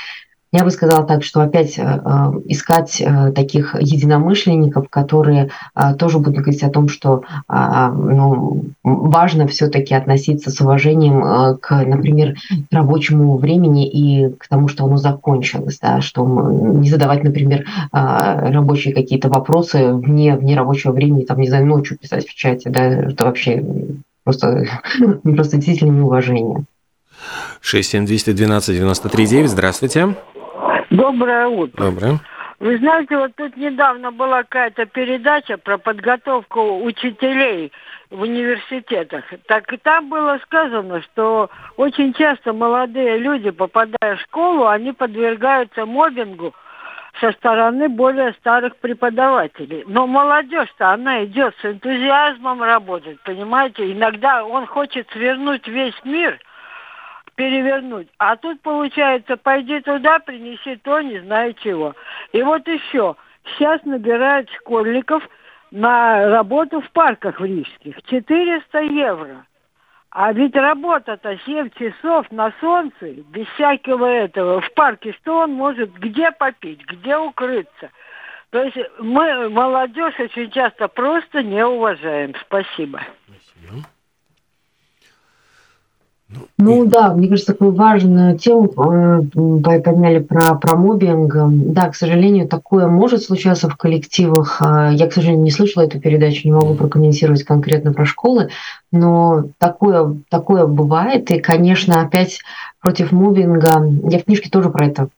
Я 0.55 0.63
бы 0.63 0.69
сказала 0.69 1.03
так, 1.03 1.23
что 1.23 1.41
опять 1.41 1.79
э, 1.79 1.81
э, 1.81 2.31
искать 2.45 3.01
таких 3.33 3.75
единомышленников, 3.79 4.87
которые 4.89 5.49
тоже 5.97 6.19
будут 6.19 6.35
говорить 6.35 6.61
о 6.61 6.69
том, 6.69 6.87
что 6.89 7.23
ну, 7.49 8.65
важно 8.83 9.47
все-таки 9.47 9.95
относиться 9.95 10.51
с 10.51 10.61
уважением 10.61 11.57
к, 11.57 11.71
например, 11.83 12.35
рабочему 12.71 13.37
времени 13.37 13.89
и 13.89 14.29
к 14.29 14.47
тому, 14.47 14.67
что 14.67 14.85
оно 14.85 14.97
закончилось, 14.97 15.79
да, 15.81 16.01
что 16.01 16.23
не 16.51 16.89
задавать, 16.89 17.23
например, 17.23 17.65
рабочие 17.91 18.93
какие-то 18.93 19.29
вопросы 19.29 19.91
вне, 19.91 20.35
вне 20.35 20.55
рабочего 20.55 20.91
времени, 20.91 21.25
там, 21.25 21.39
не 21.39 21.47
знаю, 21.47 21.65
ночью 21.65 21.97
писать 21.97 22.27
в 22.27 22.35
чате, 22.35 22.69
да, 22.69 22.83
это 22.83 23.25
вообще 23.25 23.63
Просто, 24.23 24.63
просто 25.23 25.57
действительно 25.57 25.91
неуважение. 25.91 26.65
67212-93-9. 27.61 29.47
Здравствуйте. 29.47 30.15
Доброе 30.89 31.47
утро. 31.47 31.85
Доброе. 31.85 32.19
Вы 32.59 32.77
знаете, 32.77 33.17
вот 33.17 33.35
тут 33.35 33.57
недавно 33.57 34.11
была 34.11 34.43
какая-то 34.43 34.85
передача 34.85 35.57
про 35.57 35.77
подготовку 35.77 36.81
учителей 36.83 37.73
в 38.09 38.21
университетах. 38.21 39.25
Так 39.47 39.73
и 39.73 39.77
там 39.77 40.07
было 40.07 40.39
сказано, 40.43 41.01
что 41.01 41.49
очень 41.75 42.13
часто 42.13 42.53
молодые 42.53 43.17
люди, 43.17 43.49
попадая 43.49 44.15
в 44.15 44.21
школу, 44.21 44.67
они 44.67 44.93
подвергаются 44.93 45.85
мобингу 45.85 46.53
со 47.19 47.31
стороны 47.33 47.89
более 47.89 48.33
старых 48.33 48.75
преподавателей. 48.77 49.83
Но 49.87 50.07
молодежь-то, 50.07 50.91
она 50.91 51.25
идет 51.25 51.55
с 51.61 51.65
энтузиазмом 51.65 52.63
работать, 52.63 53.19
понимаете? 53.21 53.91
Иногда 53.91 54.43
он 54.43 54.65
хочет 54.65 55.07
свернуть 55.11 55.67
весь 55.67 55.95
мир, 56.03 56.39
перевернуть. 57.35 58.07
А 58.17 58.35
тут, 58.35 58.61
получается, 58.61 59.37
пойди 59.37 59.79
туда, 59.81 60.19
принеси 60.19 60.75
то, 60.77 61.01
не 61.01 61.19
знаю 61.19 61.53
чего. 61.53 61.95
И 62.31 62.41
вот 62.41 62.67
еще. 62.67 63.15
Сейчас 63.45 63.83
набирают 63.83 64.49
школьников 64.51 65.27
на 65.71 66.29
работу 66.29 66.81
в 66.81 66.89
парках 66.91 67.39
в 67.39 67.45
Рижских. 67.45 68.01
400 68.03 68.79
евро. 68.79 69.45
А 70.15 70.31
ведь 70.31 70.55
работа-то 70.55 71.39
7 71.43 71.71
часов 71.71 72.31
на 72.31 72.53
солнце, 72.59 73.13
без 73.29 73.47
всякого 73.55 74.05
этого, 74.05 74.61
в 74.61 74.71
парке, 74.73 75.11
что 75.13 75.39
он 75.39 75.53
может, 75.53 75.91
где 75.93 76.29
попить, 76.29 76.85
где 76.85 77.17
укрыться. 77.17 77.89
То 78.51 78.61
есть 78.61 78.77
мы, 78.99 79.49
молодежь, 79.49 80.13
очень 80.19 80.51
часто 80.51 80.87
просто 80.87 81.41
не 81.41 81.65
уважаем. 81.65 82.35
Спасибо. 82.45 83.01
Спасибо. 83.25 83.83
Ну 86.57 86.85
да, 86.85 87.13
мне 87.13 87.27
кажется, 87.27 87.53
такую 87.53 87.73
важную 87.73 88.37
тему 88.37 88.65
э, 88.67 89.79
подняли 89.81 90.19
про, 90.19 90.55
про 90.55 90.75
мобинг. 90.75 91.35
Да, 91.73 91.89
к 91.89 91.95
сожалению, 91.95 92.47
такое 92.47 92.87
может 92.87 93.23
случаться 93.23 93.69
в 93.69 93.75
коллективах. 93.75 94.61
А, 94.61 94.91
я, 94.91 95.07
к 95.07 95.13
сожалению, 95.13 95.43
не 95.43 95.51
слышала 95.51 95.83
эту 95.83 95.99
передачу, 95.99 96.47
не 96.47 96.53
могу 96.53 96.75
прокомментировать 96.75 97.43
конкретно 97.43 97.93
про 97.93 98.05
школы, 98.05 98.49
но 98.91 99.45
такое, 99.57 100.15
такое 100.29 100.65
бывает. 100.65 101.31
И, 101.31 101.39
конечно, 101.39 102.01
опять 102.01 102.39
против 102.79 103.11
мобинга, 103.11 103.83
я 104.09 104.19
в 104.19 104.25
книжке 104.25 104.49
тоже 104.49 104.69
про 104.69 104.87
это 104.87 105.09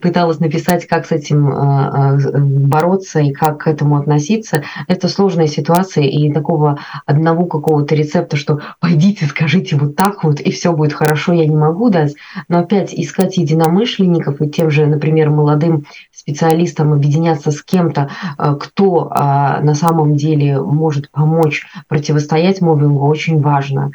пыталась 0.00 0.40
написать, 0.40 0.86
как 0.86 1.06
с 1.06 1.12
этим 1.12 1.48
э, 1.48 2.18
э, 2.32 2.38
бороться 2.38 3.20
и 3.20 3.32
как 3.32 3.62
к 3.62 3.66
этому 3.66 3.96
относиться. 3.96 4.62
Это 4.88 5.08
сложная 5.08 5.46
ситуация, 5.46 6.04
и 6.04 6.32
такого 6.32 6.78
одного 7.06 7.46
какого-то 7.46 7.94
рецепта, 7.94 8.36
что 8.36 8.60
пойдите, 8.80 9.26
скажите 9.26 9.76
вот 9.76 9.96
так 9.96 10.24
вот, 10.24 10.40
и 10.40 10.50
все 10.50 10.72
будет 10.72 10.92
хорошо, 10.92 11.32
я 11.32 11.46
не 11.46 11.56
могу 11.56 11.90
дать. 11.90 12.14
Но 12.48 12.58
опять 12.58 12.94
искать 12.94 13.36
единомышленников 13.36 14.40
и 14.40 14.48
тем 14.48 14.70
же, 14.70 14.86
например, 14.86 15.30
молодым 15.30 15.84
специалистам 16.12 16.92
объединяться 16.92 17.50
с 17.50 17.62
кем-то, 17.62 18.08
э, 18.38 18.56
кто 18.58 19.08
а, 19.10 19.60
на 19.60 19.74
самом 19.74 20.16
деле 20.16 20.60
может 20.60 21.10
помочь 21.10 21.66
противостоять 21.88 22.60
мобингу, 22.60 23.06
очень 23.06 23.40
важно. 23.40 23.90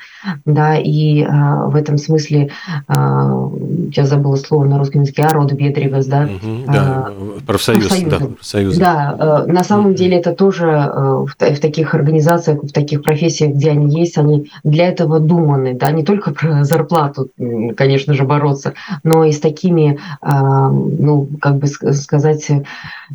Да, 0.45 0.75
и 0.77 1.25
в 1.25 1.75
этом 1.75 1.97
смысле, 1.97 2.51
я 2.87 4.05
забыла 4.05 4.35
слово 4.35 4.65
на 4.65 4.77
русском 4.77 5.01
языке, 5.01 5.23
а 5.23 5.33
рода 5.33 5.55
Бедригас, 5.69 6.05
да? 6.07 6.23
Угу, 6.23 6.65
да, 6.67 7.07
а, 7.07 7.39
профсоюз. 7.45 7.89
Да, 8.03 8.17
профсоюзы. 8.17 8.79
да, 8.79 9.45
э, 9.47 9.51
на 9.51 9.63
самом 9.63 9.95
деле 9.95 10.17
это 10.17 10.33
тоже 10.33 10.67
э, 10.67 11.25
в, 11.25 11.35
в 11.37 11.59
таких 11.59 11.93
организациях, 11.93 12.63
в 12.63 12.71
таких 12.71 13.01
профессиях, 13.01 13.53
где 13.53 13.71
они 13.71 13.99
есть, 13.99 14.17
они 14.17 14.51
для 14.63 14.87
этого 14.87 15.19
думаны, 15.19 15.73
да, 15.73 15.91
не 15.91 16.03
только 16.03 16.31
про 16.31 16.63
зарплату, 16.63 17.29
конечно 17.75 18.13
же, 18.13 18.23
бороться, 18.23 18.73
но 19.03 19.23
и 19.23 19.31
с 19.31 19.39
такими, 19.39 19.99
а, 20.21 20.69
ну, 20.69 21.27
как 21.41 21.57
бы 21.57 21.67
сказать, 21.67 22.47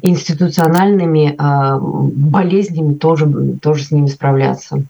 институциональными 0.03 1.37
болезнями 1.39 2.95
тоже, 2.95 3.27
тоже 3.61 3.85
с 3.85 3.91
ними 3.91 4.07
справляться. 4.07 4.85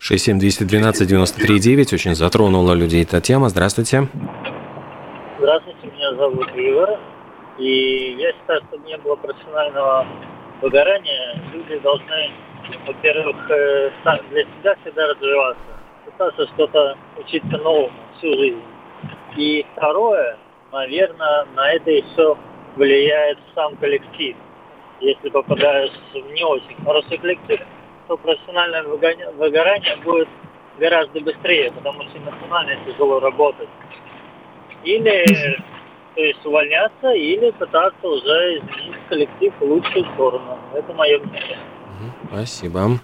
67212-93-9. 0.00 1.94
Очень 1.94 2.14
затронула 2.14 2.72
людей 2.72 3.02
эта 3.02 3.20
тема. 3.20 3.48
Здравствуйте. 3.48 4.08
Здравствуйте, 5.38 5.79
зовут 6.16 6.48
Игорь. 6.54 6.98
И 7.58 8.16
я 8.18 8.32
считаю, 8.32 8.62
что 8.68 8.78
не 8.78 8.96
было 8.98 9.16
профессионального 9.16 10.06
выгорания, 10.62 11.42
люди 11.52 11.78
должны, 11.78 12.30
во-первых, 12.86 13.50
э, 13.50 13.90
для 14.30 14.42
себя 14.42 14.76
всегда 14.82 15.08
развиваться, 15.08 15.62
пытаться 16.04 16.46
что-то 16.54 16.96
учиться 17.18 17.58
новому 17.58 17.92
всю 18.18 18.32
жизнь. 18.34 18.62
И 19.36 19.66
второе, 19.72 20.38
наверное, 20.72 21.46
на 21.54 21.72
это 21.72 21.90
еще 21.90 22.36
влияет 22.76 23.38
сам 23.54 23.76
коллектив. 23.76 24.36
Если 25.00 25.28
попадаешь 25.30 25.92
в 26.12 26.32
не 26.32 26.44
очень 26.44 26.76
хороший 26.84 27.18
коллектив, 27.18 27.60
то 28.08 28.16
профессиональное 28.16 28.82
выгорание 28.82 29.96
будет 30.04 30.28
гораздо 30.78 31.20
быстрее, 31.20 31.72
потому 31.72 32.02
что 32.04 32.18
эмоционально 32.18 32.76
тяжело 32.84 33.20
работать. 33.20 33.68
Или 34.82 35.24
то 36.14 36.20
есть 36.20 36.44
увольняться, 36.44 37.10
или 37.12 37.50
пытаться 37.52 38.06
уже 38.06 38.58
изменить 38.58 38.96
коллектив 39.08 39.52
в 39.60 39.64
лучшую 39.64 40.04
сторону. 40.14 40.58
Это 40.74 40.92
мое 40.92 41.18
мнение. 41.18 41.58
Спасибо. 42.28 43.00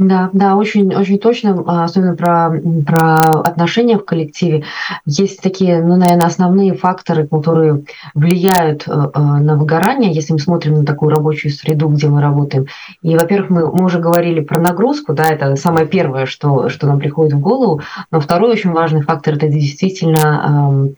Да, 0.00 0.30
да, 0.32 0.56
очень, 0.56 0.94
очень 0.94 1.18
точно, 1.18 1.62
а, 1.66 1.84
особенно 1.84 2.16
про, 2.16 2.50
про 2.86 3.40
отношения 3.42 3.98
в 3.98 4.04
коллективе. 4.06 4.64
Есть 5.04 5.42
такие, 5.42 5.82
ну, 5.82 5.96
наверное, 5.96 6.26
основные 6.26 6.72
факторы, 6.72 7.26
которые 7.26 7.84
влияют 8.14 8.88
э, 8.88 8.92
э, 8.92 9.20
на 9.20 9.56
выгорание, 9.56 10.10
если 10.10 10.32
мы 10.32 10.38
смотрим 10.38 10.72
на 10.76 10.86
такую 10.86 11.10
рабочую 11.14 11.52
среду, 11.52 11.88
где 11.88 12.08
мы 12.08 12.22
работаем. 12.22 12.66
И, 13.02 13.14
во-первых, 13.14 13.50
мы, 13.50 13.70
мы 13.70 13.84
уже 13.84 13.98
говорили 13.98 14.40
про 14.40 14.58
нагрузку, 14.58 15.12
да, 15.12 15.28
это 15.28 15.54
самое 15.56 15.86
первое, 15.86 16.24
что, 16.24 16.70
что 16.70 16.86
нам 16.86 16.98
приходит 16.98 17.34
в 17.34 17.40
голову. 17.40 17.82
Но 18.10 18.20
второй 18.20 18.52
очень 18.52 18.72
важный 18.72 19.02
фактор– 19.02 19.34
это 19.36 19.48
действительно 19.48 20.94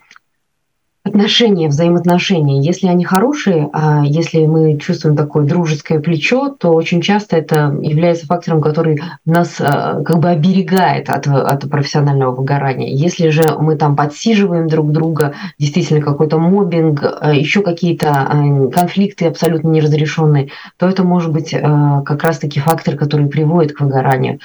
отношения, 1.04 1.68
взаимоотношения, 1.68 2.60
если 2.60 2.86
они 2.86 3.04
хорошие, 3.04 3.68
а 3.72 4.04
если 4.04 4.46
мы 4.46 4.78
чувствуем 4.78 5.16
такое 5.16 5.44
дружеское 5.44 5.98
плечо, 5.98 6.48
то 6.50 6.70
очень 6.70 7.00
часто 7.00 7.36
это 7.36 7.76
является 7.82 8.26
фактором, 8.26 8.60
который 8.60 9.02
нас 9.24 9.60
а, 9.60 10.02
как 10.04 10.20
бы 10.20 10.28
оберегает 10.28 11.10
от, 11.10 11.26
от 11.26 11.68
профессионального 11.68 12.32
выгорания. 12.32 12.94
Если 12.94 13.30
же 13.30 13.56
мы 13.58 13.74
там 13.76 13.96
подсиживаем 13.96 14.68
друг 14.68 14.92
друга, 14.92 15.34
действительно 15.58 16.00
какой-то 16.00 16.38
мобинг, 16.38 17.02
а, 17.02 17.34
еще 17.34 17.62
какие-то 17.62 18.10
а, 18.10 18.70
конфликты 18.70 19.26
абсолютно 19.26 19.68
неразрешенные, 19.68 20.50
то 20.76 20.88
это 20.88 21.02
может 21.02 21.32
быть 21.32 21.50
как 21.50 22.22
раз-таки 22.22 22.60
фактор, 22.60 22.96
который 22.96 23.26
приводит 23.26 23.72
к 23.72 23.80
выгоранию. 23.80 24.38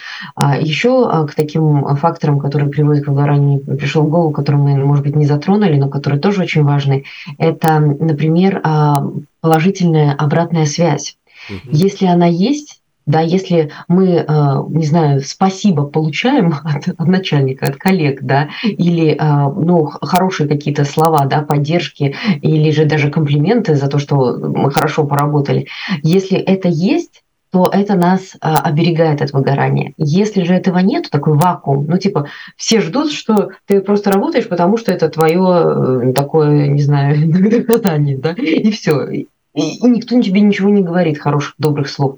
Еще 0.59 1.27
к 1.27 1.35
таким 1.35 1.95
факторам, 1.97 2.39
которые 2.39 2.69
приводят 2.69 3.05
к 3.05 3.07
выгоранию, 3.07 3.59
пришел 3.59 4.03
в 4.03 4.09
голову, 4.09 4.31
который 4.31 4.55
мы, 4.55 4.75
может 4.83 5.03
быть, 5.03 5.15
не 5.15 5.25
затронули, 5.25 5.77
но 5.77 5.89
который 5.89 6.19
тоже 6.19 6.46
очень 6.47 6.63
важный, 6.63 7.05
это, 7.37 7.79
например, 7.79 8.61
а, 8.63 9.03
положительная 9.41 10.13
обратная 10.13 10.65
связь. 10.65 11.17
Угу. 11.49 11.75
Если 11.75 12.05
она 12.05 12.25
есть, 12.25 12.81
да, 13.05 13.19
если 13.19 13.71
мы, 13.89 14.23
а, 14.25 14.63
не 14.69 14.85
знаю, 14.85 15.21
спасибо 15.21 15.83
получаем 15.83 16.53
от, 16.63 16.87
от 16.87 17.07
начальника, 17.07 17.65
от 17.65 17.75
коллег, 17.75 18.21
да, 18.21 18.47
или, 18.63 19.15
а, 19.19 19.49
ну, 19.49 19.85
хорошие 19.85 20.47
какие-то 20.47 20.85
слова, 20.85 21.25
да, 21.25 21.41
поддержки, 21.41 22.15
или 22.41 22.71
же 22.71 22.85
даже 22.85 23.11
комплименты 23.11 23.75
за 23.75 23.87
то, 23.87 23.99
что 23.99 24.37
мы 24.37 24.71
хорошо 24.71 25.03
поработали, 25.03 25.67
если 26.01 26.37
это 26.37 26.69
есть, 26.69 27.23
то 27.51 27.69
это 27.71 27.95
нас 27.95 28.35
а, 28.41 28.59
оберегает 28.59 29.21
от 29.21 29.31
выгорания. 29.31 29.93
Если 29.97 30.43
же 30.43 30.53
этого 30.53 30.79
нет, 30.79 31.09
такой 31.09 31.33
вакуум, 31.35 31.85
ну 31.87 31.97
типа 31.97 32.27
все 32.55 32.81
ждут, 32.81 33.11
что 33.11 33.51
ты 33.65 33.81
просто 33.81 34.11
работаешь, 34.11 34.49
потому 34.49 34.77
что 34.77 34.91
это 34.91 35.09
твое 35.09 36.09
э, 36.09 36.13
такое, 36.13 36.67
не 36.67 36.81
знаю, 36.81 37.17
наказание, 37.27 38.17
да, 38.17 38.31
и 38.33 38.71
все 38.71 39.25
и, 39.57 39.79
никто 39.87 40.21
тебе 40.21 40.41
ничего 40.41 40.69
не 40.69 40.83
говорит 40.83 41.17
хороших, 41.17 41.55
добрых 41.57 41.89
слов. 41.89 42.17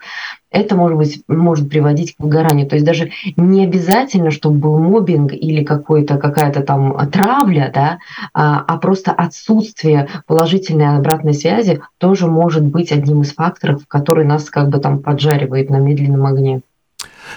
Это 0.52 0.76
может 0.76 0.98
быть 0.98 1.24
может 1.28 1.70
приводить 1.70 2.16
к 2.16 2.20
выгоранию. 2.20 2.68
То 2.68 2.76
есть 2.76 2.86
даже 2.86 3.12
не 3.38 3.64
обязательно, 3.64 4.32
чтобы 4.32 4.58
был 4.58 4.80
мобинг 4.80 5.34
или 5.34 5.64
какой-то 5.64 6.18
какая-то 6.18 6.62
там 6.62 6.98
травля, 7.12 7.72
да, 7.74 8.00
а, 8.34 8.64
а 8.68 8.78
просто 8.78 9.12
отсутствие 9.12 10.08
положительной 10.26 10.98
обратной 10.98 11.34
связи 11.34 11.82
тоже 12.00 12.28
может 12.28 12.64
быть 12.64 12.92
одним 12.92 13.22
из 13.22 13.34
факторов, 13.34 13.88
который 13.88 14.26
нас 14.26 14.50
как 14.50 14.70
бы 14.70 14.80
там 14.80 15.00
поджаривает 15.00 15.70
на 15.70 15.78
медленном 15.78 16.26
огне. 16.26 16.62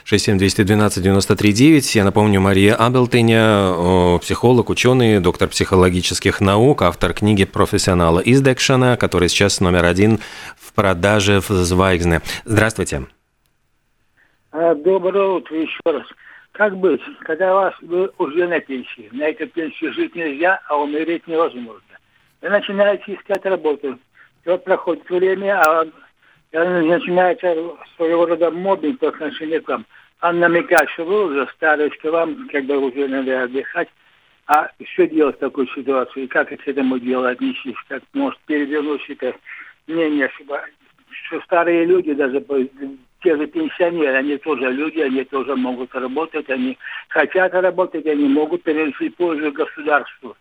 67212-93-9. 0.05 1.91
Я 1.95 2.05
напомню, 2.05 2.41
Мария 2.41 2.75
Абелтыня, 2.75 4.19
психолог, 4.21 4.71
ученый, 4.71 5.21
доктор 5.21 5.49
психологических 5.49 6.41
наук, 6.41 6.83
автор 6.83 7.13
книги 7.13 7.45
профессионала 7.45 8.21
из 8.21 8.41
Декшена, 8.41 8.97
который 8.97 9.29
сейчас 9.29 9.61
номер 9.61 9.85
один 9.85 10.21
продаже 10.75 11.41
в 11.41 11.49
Звайгзне. 11.49 12.21
Здравствуйте. 12.45 13.07
А, 14.53 14.75
доброе 14.75 15.27
утро 15.27 15.57
еще 15.57 15.81
раз. 15.85 16.07
Как 16.53 16.77
быть, 16.77 17.01
когда 17.21 17.55
вас 17.55 17.75
вы 17.81 18.11
уже 18.19 18.47
на 18.47 18.61
пенсии? 18.61 19.09
На 19.13 19.29
этой 19.29 19.47
пенсии 19.47 19.87
жить 19.87 20.15
нельзя, 20.15 20.61
а 20.69 20.77
умереть 20.77 21.27
невозможно. 21.27 21.81
Вы 22.43 22.51
начинаете 22.51 23.15
искать 23.15 23.45
работу. 23.47 23.99
Вот 24.45 24.65
проходит 24.65 25.09
время, 25.09 25.61
а 25.63 25.87
начинается 26.53 27.55
своего 27.97 28.27
рода 28.27 28.51
мобинг 28.51 28.99
по 28.99 29.09
отношению 29.09 29.63
к 29.63 29.69
вам. 29.69 29.87
Он 30.21 30.39
намекает, 30.41 30.91
что 30.91 31.05
вы 31.05 31.27
уже 31.27 31.49
старый, 31.57 31.91
что 31.93 32.13
вам 32.13 32.49
как 32.49 32.65
бы 32.65 32.77
уже 32.77 33.09
надо 33.09 33.45
отдыхать. 33.45 33.89
А 34.47 34.71
что 34.93 35.07
делать 35.07 35.37
в 35.37 35.41
такой 35.41 35.69
ситуации? 35.69 36.27
Как 36.27 36.49
к 36.49 36.69
этому 36.69 36.99
делу 36.99 37.25
отнестись? 37.25 37.77
Как 37.89 38.03
может 38.13 38.39
перевернуть 38.41 39.09
это 39.09 39.35
мнение, 39.87 40.31
что 41.27 41.41
старые 41.43 41.85
люди, 41.85 42.13
даже 42.15 42.45
те 43.23 43.37
же 43.37 43.47
пенсионеры, 43.47 44.17
они 44.17 44.37
тоже 44.39 44.71
люди, 44.71 45.01
они 45.01 45.25
тоже 45.25 45.55
могут 45.57 45.95
работать, 45.95 46.49
они 46.51 46.77
хотят 47.09 47.55
работать, 47.55 48.07
они 48.07 48.29
могут 48.29 48.63
перенести 48.63 49.11
пользу 49.11 49.53
государству. 49.53 50.37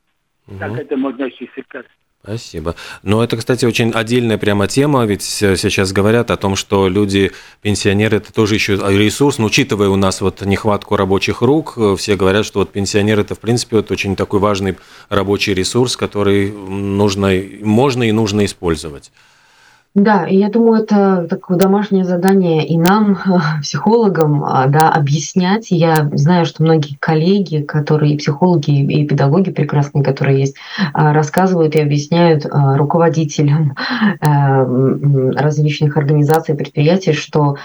Угу. 0.48 0.60
Как 0.60 0.78
это 0.78 0.98
можно 0.98 1.30
к 1.30 1.86
Спасибо. 2.24 2.76
Но 3.02 3.24
это, 3.24 3.36
кстати, 3.36 3.66
очень 3.66 3.92
отдельная 3.92 4.38
прямо 4.38 4.68
тема, 4.68 5.06
ведь 5.06 5.24
сейчас 5.24 5.92
говорят 5.92 6.30
о 6.30 6.38
том, 6.38 6.56
что 6.56 6.88
люди, 6.88 7.32
пенсионеры, 7.64 8.18
это 8.18 8.32
тоже 8.32 8.54
еще 8.54 8.76
ресурс, 8.76 9.40
но 9.40 9.46
учитывая 9.46 9.90
у 9.90 9.96
нас 9.96 10.22
вот 10.22 10.42
нехватку 10.42 10.96
рабочих 10.96 11.42
рук, 11.42 11.80
все 11.98 12.16
говорят, 12.16 12.46
что 12.46 12.60
вот 12.60 12.72
пенсионеры 12.72 13.24
это, 13.24 13.34
в 13.34 13.40
принципе, 13.40 13.78
вот 13.78 13.90
очень 13.90 14.16
такой 14.16 14.40
важный 14.40 14.78
рабочий 15.10 15.56
ресурс, 15.56 15.98
который 15.98 16.52
нужно, 16.52 17.32
можно 17.62 18.04
и 18.04 18.12
нужно 18.12 18.46
использовать. 18.46 19.12
Да, 19.94 20.26
и 20.26 20.38
я 20.38 20.50
думаю, 20.50 20.84
это 20.84 21.28
такое 21.30 21.58
домашнее 21.58 22.06
задание 22.06 22.66
и 22.66 22.78
нам, 22.78 23.18
психологам, 23.62 24.46
а, 24.46 24.68
да, 24.68 24.90
объяснять. 24.90 25.68
Я 25.70 26.10
знаю, 26.14 26.46
что 26.46 26.64
многие 26.64 26.96
коллеги, 26.98 27.62
которые 27.62 28.14
и 28.14 28.18
психологи, 28.18 28.72
и 28.72 29.06
педагоги 29.06 29.52
прекрасные, 29.52 30.02
которые 30.02 30.40
есть, 30.40 30.56
а, 30.94 31.12
рассказывают 31.12 31.76
и 31.76 31.82
объясняют 31.82 32.46
а, 32.46 32.78
руководителям 32.78 33.76
различных 34.22 35.98
организаций, 35.98 36.56
предприятий, 36.56 37.14
что 37.14 37.58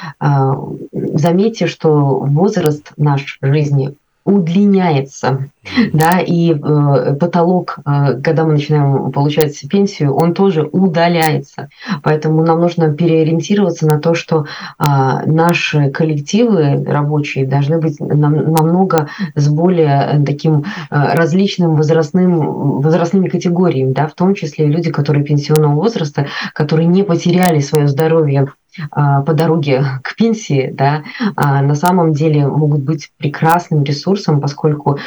заметьте, 0.93 1.67
что 1.67 2.19
возраст 2.21 2.93
нашей 2.97 3.39
жизни 3.41 3.95
удлиняется. 4.25 5.49
Да, 5.93 6.21
и 6.21 6.53
э, 6.53 7.17
потолок, 7.19 7.79
э, 7.85 8.21
когда 8.23 8.45
мы 8.45 8.53
начинаем 8.53 9.13
получать 9.13 9.59
пенсию, 9.69 10.15
он 10.15 10.35
тоже 10.35 10.69
удаляется. 10.71 11.69
Поэтому 12.03 12.43
нам 12.43 12.61
нужно 12.61 12.93
переориентироваться 12.93 13.87
на 13.87 14.01
то, 14.01 14.15
что 14.15 14.45
э, 14.45 14.85
наши 15.27 15.91
коллективы 15.91 16.85
рабочие 16.85 17.47
должны 17.47 17.79
быть 17.79 18.01
нам, 18.01 18.53
намного 18.53 19.09
с 19.35 19.49
более 19.49 20.09
э, 20.13 20.25
таким 20.25 20.61
э, 20.61 20.65
различным 20.91 21.77
возрастным, 21.77 22.81
возрастными 22.81 23.29
категориями, 23.29 23.93
да, 23.93 24.07
в 24.07 24.15
том 24.15 24.35
числе 24.35 24.67
люди, 24.67 24.91
которые 24.91 25.25
пенсионного 25.25 25.75
возраста, 25.75 26.27
которые 26.53 26.87
не 26.87 27.03
потеряли 27.03 27.61
свое 27.61 27.89
здоровье 27.89 28.49
а, 28.91 29.23
по 29.23 29.33
дороге 29.33 29.85
к 30.03 30.15
пенсии, 30.17 30.71
да, 30.73 31.03
а, 31.35 31.63
на 31.63 31.75
самом 31.75 32.13
деле 32.13 32.47
могут 32.47 32.83
быть 32.83 33.11
прекрасным 33.17 33.85
ресурсом, 33.85 34.41
поскольку 34.41 34.99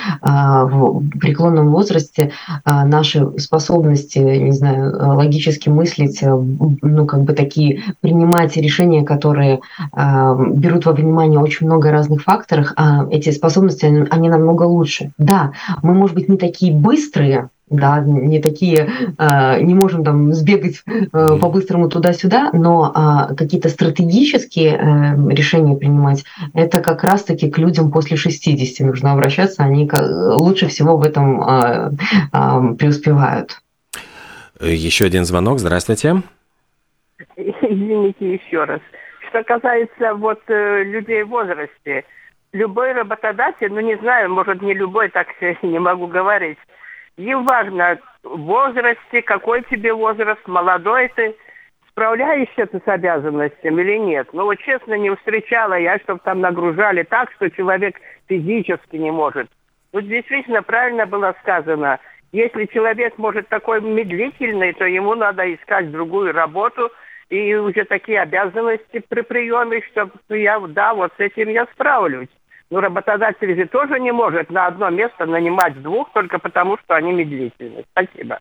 в 0.65 1.19
преклонном 1.19 1.71
возрасте 1.71 2.31
наши 2.65 3.27
способности, 3.37 4.19
не 4.19 4.51
знаю, 4.51 5.15
логически 5.15 5.69
мыслить, 5.69 6.21
э, 6.21 6.29
ну, 6.81 7.05
как 7.05 7.23
бы 7.23 7.33
такие, 7.33 7.83
принимать 8.01 8.57
решения, 8.57 9.03
которые 9.03 9.59
берут 9.95 10.85
во 10.85 10.93
внимание 10.93 11.39
очень 11.39 11.65
много 11.65 11.91
разных 11.91 12.23
факторов, 12.23 12.73
эти 13.11 13.31
способности, 13.31 13.85
они 13.85 14.29
намного 14.29 14.63
лучше. 14.63 15.11
Да, 15.17 15.51
мы, 15.81 15.93
может 15.93 16.15
быть, 16.15 16.29
не 16.29 16.37
такие 16.37 16.73
быстрые, 16.73 17.49
да, 17.69 17.99
не 17.99 18.41
такие, 18.41 18.89
э, 19.17 19.61
не 19.61 19.73
можем 19.73 20.03
там 20.03 20.33
сбегать 20.33 20.83
э, 20.85 21.01
по-быстрому 21.11 21.89
туда-сюда, 21.89 22.49
но 22.53 22.93
э, 23.31 23.35
какие-то 23.35 23.69
стратегические 23.69 24.75
э, 24.75 25.33
решения 25.33 25.75
принимать, 25.75 26.25
это 26.53 26.81
как 26.81 27.03
раз-таки 27.03 27.49
к 27.49 27.57
людям 27.57 27.91
после 27.91 28.17
60 28.17 28.85
нужно 28.85 29.13
обращаться, 29.13 29.63
они 29.63 29.89
лучше 29.91 30.67
всего 30.67 30.97
в 30.97 31.03
этом 31.03 31.41
э, 31.41 32.75
преуспевают. 32.77 33.61
Еще 34.59 35.05
один 35.05 35.25
звонок, 35.25 35.59
здравствуйте. 35.59 36.21
Извините 37.35 38.33
еще 38.33 38.63
раз. 38.65 38.81
Что 39.29 39.43
касается 39.43 40.15
вот 40.15 40.39
э, 40.47 40.83
людей 40.83 41.23
в 41.23 41.29
возрасте, 41.29 42.03
любой 42.51 42.93
работодатель, 42.93 43.71
ну 43.71 43.79
не 43.79 43.95
знаю, 43.97 44.31
может 44.31 44.61
не 44.61 44.73
любой, 44.73 45.09
так 45.09 45.27
не 45.61 45.79
могу 45.79 46.07
говорить, 46.07 46.57
им 47.19 47.45
важно 47.45 47.99
в 48.23 48.37
возрасте, 48.37 49.21
какой 49.21 49.63
тебе 49.63 49.93
возраст, 49.93 50.45
молодой 50.47 51.11
ты, 51.15 51.35
справляешься 51.89 52.65
ты 52.67 52.79
с 52.79 52.87
обязанностями 52.87 53.81
или 53.81 53.97
нет. 53.97 54.29
Ну 54.33 54.45
вот 54.45 54.59
честно, 54.59 54.93
не 54.93 55.13
встречала 55.15 55.73
я, 55.77 55.99
чтобы 55.99 56.21
там 56.23 56.39
нагружали 56.41 57.03
так, 57.03 57.31
что 57.33 57.49
человек 57.49 57.95
физически 58.27 58.95
не 58.95 59.11
может. 59.11 59.49
Тут 59.91 60.07
действительно 60.07 60.61
правильно 60.61 61.05
было 61.05 61.35
сказано, 61.41 61.99
если 62.31 62.65
человек 62.65 63.17
может 63.17 63.49
такой 63.49 63.81
медлительный, 63.81 64.73
то 64.73 64.85
ему 64.85 65.15
надо 65.15 65.53
искать 65.53 65.91
другую 65.91 66.31
работу 66.31 66.91
и 67.29 67.55
уже 67.55 67.85
такие 67.85 68.21
обязанности 68.21 69.03
при 69.09 69.21
приеме, 69.21 69.81
чтобы 69.91 70.11
я, 70.29 70.59
да, 70.59 70.93
вот 70.93 71.11
с 71.17 71.19
этим 71.19 71.49
я 71.49 71.65
справлюсь. 71.73 72.29
Ну, 72.71 72.79
работодатель 72.79 73.55
же 73.55 73.65
тоже 73.67 73.99
не 73.99 74.11
может 74.11 74.51
на 74.51 74.67
одно 74.67 74.89
место 74.89 75.25
нанимать 75.25 75.81
двух 75.81 76.11
только 76.13 76.37
потому, 76.37 76.77
что 76.77 76.95
они 76.95 77.11
медлительны. 77.11 77.83
Спасибо. 77.91 78.39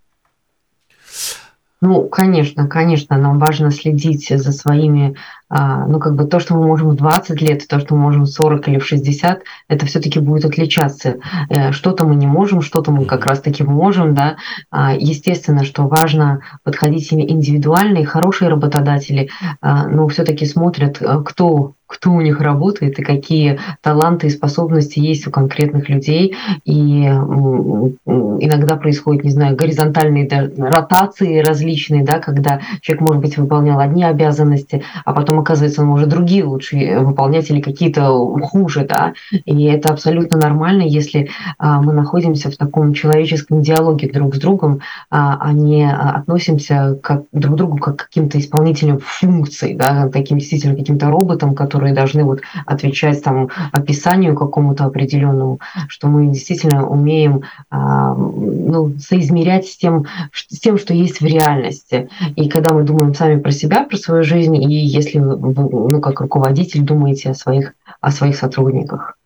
Ну, 1.81 2.09
конечно, 2.09 2.67
конечно, 2.67 3.17
нам 3.17 3.39
важно 3.39 3.71
следить 3.71 4.29
за 4.29 4.51
своими, 4.51 5.15
а, 5.49 5.87
ну, 5.87 6.01
как 6.01 6.17
бы 6.17 6.25
то, 6.25 6.41
что 6.41 6.55
мы 6.55 6.67
можем 6.67 6.89
в 6.89 6.97
20 6.97 7.41
лет, 7.41 7.69
то, 7.69 7.79
что 7.79 7.95
мы 7.95 8.01
можем 8.01 8.23
в 8.23 8.29
40 8.29 8.67
или 8.69 8.79
в 8.81 8.85
60, 8.85 9.45
это 9.69 9.87
все-таки 9.87 10.19
будет 10.19 10.45
отличаться. 10.45 11.19
Э, 11.49 11.71
что-то 11.71 12.05
мы 12.05 12.17
не 12.17 12.27
можем, 12.27 12.63
что-то 12.63 12.91
мы 12.91 13.05
как 13.05 13.27
раз-таки 13.27 13.63
можем, 13.63 14.13
да. 14.13 14.39
А, 14.73 14.93
естественно, 14.93 15.65
что 15.65 15.87
важно 15.87 16.41
подходить 16.65 17.13
индивидуально, 17.13 17.99
и 17.99 18.05
хорошие 18.05 18.51
работодатели, 18.51 19.31
а, 19.61 19.87
ну, 19.87 20.09
все-таки 20.09 20.47
смотрят, 20.47 21.01
э, 21.01 21.23
кто 21.25 21.75
кто 21.89 22.13
у 22.13 22.21
них 22.21 22.41
работает 22.41 22.99
и 22.99 23.03
какие 23.03 23.59
таланты 23.81 24.27
и 24.27 24.31
способности 24.31 25.01
есть 25.01 25.27
у 25.27 25.31
конкретных 25.31 25.89
людей. 25.89 26.37
И 26.65 27.03
иногда 27.05 28.77
происходят, 28.77 29.25
не 29.25 29.31
знаю, 29.31 29.57
горизонтальные 29.57 30.29
ротации 30.59 31.41
различные, 31.41 32.05
да, 32.05 32.19
когда 32.19 32.61
человек, 32.83 33.01
может 33.01 33.23
быть, 33.23 33.39
выполнял 33.39 33.81
одни 33.81 34.05
обязанности, 34.05 34.83
а 35.05 35.13
потом, 35.15 35.41
оказывается, 35.41 35.81
он 35.83 35.89
может 35.89 36.09
другие 36.09 36.45
лучше 36.45 36.99
выполнять 37.01 37.51
или 37.51 37.61
какие-то 37.61 38.11
хуже. 38.43 38.87
Да. 38.89 39.15
И 39.47 39.65
это 39.65 39.91
абсолютно 39.93 40.37
нормально, 40.37 40.83
если 40.83 41.31
а, 41.59 41.81
мы 41.81 41.95
находимся 41.95 42.51
в 42.51 42.57
таком 42.57 42.93
человеческом 42.93 43.63
диалоге 43.63 44.11
друг 44.11 44.37
с 44.37 44.39
другом, 44.39 44.81
а, 45.11 45.39
а 45.41 45.53
не 45.53 45.91
относимся 45.91 46.99
как, 47.03 47.25
друг 47.33 47.55
к 47.55 47.57
другу 47.57 47.79
как 47.79 47.97
к 47.97 48.07
каким-то 48.07 48.39
исполнителям 48.39 48.99
функций, 49.03 49.75
да, 49.75 50.09
таким 50.09 50.39
действительно 50.39 50.77
каким-то 50.77 51.09
роботом, 51.11 51.55
который 51.55 51.78
которые 51.79 51.95
должны 51.95 52.25
вот 52.25 52.41
отвечать 52.67 53.23
там 53.23 53.49
описанию 53.73 54.35
какому-то 54.35 54.85
определенному, 54.85 55.61
что 55.87 56.09
мы 56.09 56.27
действительно 56.27 56.89
умеем 56.89 57.43
а, 57.71 58.15
ну, 58.15 58.95
соизмерять 58.99 59.67
с 59.67 59.77
тем, 59.77 60.07
с 60.33 60.59
тем, 60.59 60.77
что 60.77 60.93
есть 60.93 61.21
в 61.21 61.25
реальности. 61.25 62.09
И 62.35 62.49
когда 62.49 62.73
мы 62.73 62.83
думаем 62.83 63.15
сами 63.15 63.39
про 63.39 63.53
себя, 63.53 63.85
про 63.85 63.97
свою 63.97 64.25
жизнь, 64.25 64.57
и 64.57 64.87
если 64.87 65.21
вы, 65.21 65.55
ну, 65.55 66.01
как 66.01 66.21
руководитель 66.21 66.83
думаете 66.83 67.31
о 67.31 67.35
своих, 67.35 67.75
о 68.01 68.11
своих 68.11 68.37
сотрудниках. 68.37 69.18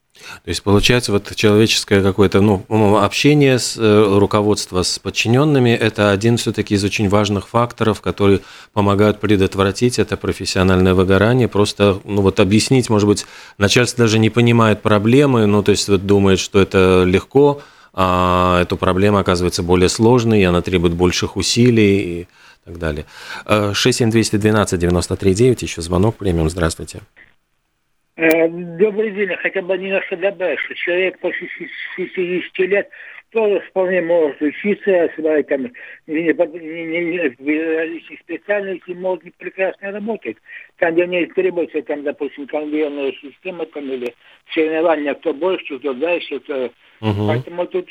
То 0.44 0.48
есть 0.48 0.62
получается 0.62 1.12
вот 1.12 1.34
человеческое 1.34 2.02
какое-то 2.02 2.40
ну, 2.40 2.64
общение 2.98 3.58
с 3.58 3.76
э, 3.76 4.18
руководство 4.18 4.82
с 4.82 4.98
подчиненными– 4.98 5.70
это 5.70 6.10
один 6.10 6.36
все-таки 6.36 6.74
из 6.74 6.84
очень 6.84 7.08
важных 7.08 7.48
факторов, 7.48 8.00
которые 8.00 8.40
помогают 8.72 9.20
предотвратить 9.20 9.98
это 9.98 10.16
профессиональное 10.16 10.94
выгорание. 10.94 11.48
Просто 11.48 12.00
ну, 12.04 12.22
вот 12.22 12.40
объяснить, 12.40 12.90
может 12.90 13.08
быть, 13.08 13.26
начальство 13.58 14.04
даже 14.04 14.18
не 14.18 14.30
понимает 14.30 14.82
проблемы, 14.82 15.46
ну 15.46 15.62
то 15.62 15.72
есть 15.72 15.88
вот 15.88 16.06
думает, 16.06 16.38
что 16.38 16.60
это 16.60 17.04
легко, 17.06 17.60
а 17.94 18.62
эту 18.62 18.76
проблему 18.76 19.18
оказывается 19.18 19.62
более 19.62 19.88
сложной, 19.88 20.40
и 20.40 20.44
она 20.44 20.62
требует 20.62 20.94
больших 20.94 21.36
усилий 21.36 22.22
и 22.22 22.28
так 22.64 22.78
далее. 22.78 23.04
67212 23.46 24.78
93 24.78 25.34
9, 25.34 25.62
еще 25.62 25.82
звонок 25.82 26.16
премиум, 26.16 26.48
здравствуйте. 26.48 27.00
Э, 28.16 28.48
добрый 28.48 29.10
день. 29.12 29.34
Хотя 29.36 29.62
бы 29.62 29.76
немножко 29.78 30.16
добавить, 30.16 30.58
что 30.60 30.74
человек 30.74 31.18
после 31.20 31.48
60 31.96 32.58
лет 32.58 32.90
тоже 33.30 33.60
вполне 33.60 34.02
может 34.02 34.42
учиться, 34.42 35.10
свои 35.14 35.42
там 35.44 35.62
не, 36.06 36.24
не, 36.24 37.34
не, 37.38 37.76
различных 37.78 38.20
специальностей, 38.20 38.94
может 38.94 39.34
прекрасно 39.36 39.92
работать. 39.92 40.36
Там, 40.76 40.92
где 40.92 41.06
не 41.06 41.24
требуется, 41.26 41.80
там, 41.82 42.02
допустим, 42.02 42.46
конвейерная 42.46 43.12
система 43.22 43.64
там, 43.66 43.90
или 43.90 44.14
соревнования, 44.52 45.14
кто 45.14 45.32
больше, 45.32 45.78
кто 45.78 45.94
дальше. 45.94 46.40
Кто... 46.40 46.66
Угу. 47.00 47.26
Поэтому 47.26 47.66
тут 47.66 47.88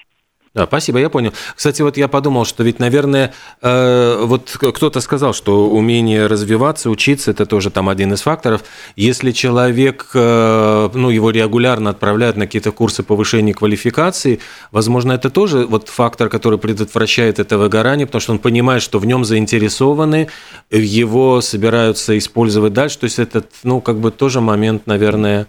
да, 0.54 0.66
спасибо, 0.66 1.00
я 1.00 1.10
понял. 1.10 1.32
Кстати, 1.56 1.82
вот 1.82 1.96
я 1.96 2.10
подумал, 2.10 2.44
что 2.44 2.64
ведь, 2.64 2.78
наверное, 2.78 3.34
э, 3.62 4.22
вот 4.26 4.58
кто-то 4.60 5.00
сказал, 5.00 5.34
что 5.34 5.70
умение 5.70 6.28
развиваться, 6.28 6.90
учиться, 6.90 7.32
это 7.32 7.46
тоже 7.46 7.70
там 7.70 7.88
один 7.88 8.12
из 8.12 8.22
факторов. 8.22 8.66
Если 8.98 9.32
человек, 9.32 10.10
э, 10.14 10.90
ну, 10.94 11.10
его 11.10 11.30
регулярно 11.30 11.92
отправляют 11.92 12.36
на 12.36 12.48
какие-то 12.48 12.74
курсы 12.74 13.02
повышения 13.02 13.54
квалификации, 13.54 14.42
возможно, 14.72 15.14
это 15.14 15.30
тоже 15.30 15.66
вот 15.66 15.88
фактор, 15.88 16.28
который 16.28 16.60
предотвращает 16.60 17.40
это 17.40 17.58
выгорание, 17.58 18.06
потому 18.06 18.22
что 18.22 18.34
он 18.34 18.40
понимает, 18.40 18.82
что 18.82 19.00
в 19.00 19.06
нем 19.06 19.24
заинтересованы, 19.24 20.28
его 20.70 21.40
собираются 21.40 22.18
использовать 22.18 22.74
дальше. 22.74 23.00
То 23.00 23.06
есть 23.06 23.20
это, 23.20 23.46
ну, 23.64 23.80
как 23.80 24.00
бы 24.00 24.12
тоже 24.12 24.42
момент, 24.42 24.86
наверное, 24.86 25.48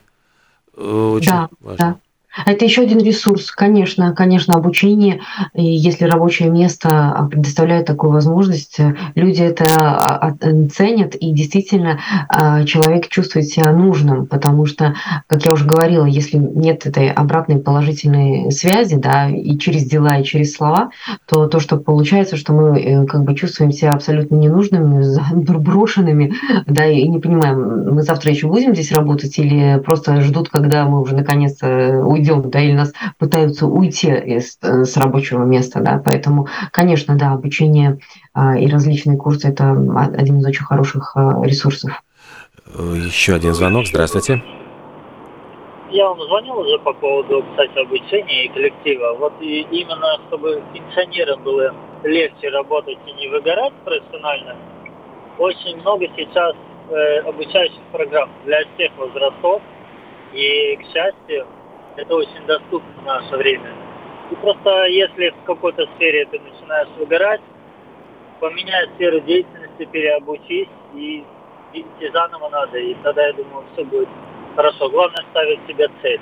э, 0.77 1.13
очень 1.17 1.33
да, 1.33 1.49
важный. 1.61 1.87
Да. 1.87 1.97
Это 2.47 2.65
еще 2.65 2.83
один 2.83 2.99
ресурс, 3.01 3.51
конечно, 3.51 4.13
конечно, 4.15 4.55
обучение. 4.55 5.21
И 5.55 5.65
если 5.65 6.07
рабочее 6.07 6.51
место 6.51 7.29
предоставляет 7.31 7.87
такую 7.87 8.13
возможность, 8.13 8.79
люди 9.15 9.43
это 9.43 9.65
а, 9.67 10.35
а, 10.41 10.69
ценят, 10.69 11.15
и 11.15 11.33
действительно 11.33 12.01
а, 12.29 12.65
человек 12.65 13.09
чувствует 13.09 13.47
себя 13.47 13.71
нужным, 13.73 14.27
потому 14.27 14.65
что, 14.65 14.95
как 15.27 15.45
я 15.45 15.53
уже 15.53 15.67
говорила, 15.67 16.07
если 16.07 16.39
нет 16.39 16.87
этой 16.87 17.11
обратной 17.11 17.59
положительной 17.59 18.51
связи, 18.51 18.97
да, 18.97 19.29
и 19.29 19.59
через 19.59 19.85
дела, 19.85 20.19
и 20.19 20.25
через 20.25 20.55
слова, 20.55 20.91
то 21.27 21.47
то, 21.47 21.61
что 21.61 21.77
получается, 21.77 22.37
что 22.37 22.55
мы 22.55 22.81
э, 22.81 23.07
как 23.07 23.25
бы 23.25 23.35
чувствуем 23.35 23.73
себя 23.73 23.93
абсолютно 23.93 24.37
ненужными, 24.37 25.05
брошенными, 25.59 26.35
да, 26.67 26.87
и 26.87 27.07
не 27.09 27.19
понимаем, 27.19 27.95
мы 27.95 28.03
завтра 28.03 28.31
еще 28.31 28.47
будем 28.47 28.75
здесь 28.75 28.93
работать 28.93 29.39
или 29.39 29.79
просто 29.85 30.23
ждут, 30.23 30.49
когда 30.49 30.87
мы 30.87 31.03
уже 31.03 31.15
наконец 31.15 31.59
уйдем 31.63 32.22
уйдем, 32.23 32.51
да, 32.51 32.61
или 32.61 32.73
нас 32.73 32.93
пытаются 33.19 33.67
уйти 33.67 34.09
из, 34.09 34.59
э, 34.63 34.85
с 34.85 34.97
рабочего 34.97 35.45
места, 35.45 35.81
да, 35.81 36.01
поэтому, 36.05 36.47
конечно, 36.71 37.17
да, 37.17 37.33
обучение 37.33 37.99
а, 38.35 38.57
и 38.57 38.67
различные 38.69 39.17
курсы– 39.17 39.49
это 39.49 39.71
один 39.71 40.39
из 40.39 40.47
очень 40.47 40.65
хороших 40.65 41.13
а, 41.17 41.43
ресурсов. 41.45 42.03
Еще 42.75 43.35
один 43.35 43.53
звонок, 43.53 43.87
здравствуйте. 43.87 44.43
я 45.91 46.09
вам 46.09 46.21
звонил 46.23 46.59
уже 46.59 46.79
по 46.79 46.93
поводу, 46.95 47.45
кстати, 47.51 47.79
обучения 47.79 48.45
и 48.47 48.49
коллектива. 48.49 49.15
Вот 49.19 49.35
и 49.41 49.63
именно, 49.71 50.19
чтобы 50.29 50.63
пенсионерам 50.73 51.43
было 51.43 51.75
легче 52.05 52.49
работать 52.49 52.99
и 53.07 53.13
не 53.13 53.29
выгорать 53.29 53.75
профессионально, 53.85 54.57
очень 55.39 55.77
много 55.81 56.07
сейчас 56.17 56.55
э, 56.89 57.19
обучающих 57.21 57.83
программ 57.91 58.31
для 58.45 58.61
всех 58.75 58.97
возрастов. 58.97 59.61
И, 60.33 60.77
к 60.77 60.83
счастью, 60.95 61.47
это 61.97 62.15
очень 62.15 62.47
доступно 62.47 63.03
в 63.03 63.05
наше 63.05 63.37
время. 63.37 63.73
И 64.31 64.35
просто 64.37 64.87
если 64.87 65.31
в 65.31 65.45
какой-то 65.45 65.87
сфере 65.97 66.27
ты 66.27 66.41
начинаешь 66.41 66.89
выгорать, 66.99 67.41
поменяй 68.41 68.89
сферу 68.95 69.21
деятельности, 69.21 69.85
переобучись 69.85 70.69
и 70.95 71.25
идти 71.73 72.11
заново 72.13 72.49
надо. 72.49 72.79
И 72.79 72.95
тогда, 73.03 73.27
я 73.27 73.33
думаю, 73.33 73.65
все 73.73 73.85
будет 73.85 74.09
хорошо. 74.57 74.89
Главное 74.91 75.25
ставить 75.31 75.61
себе 75.67 75.89
цель 76.03 76.21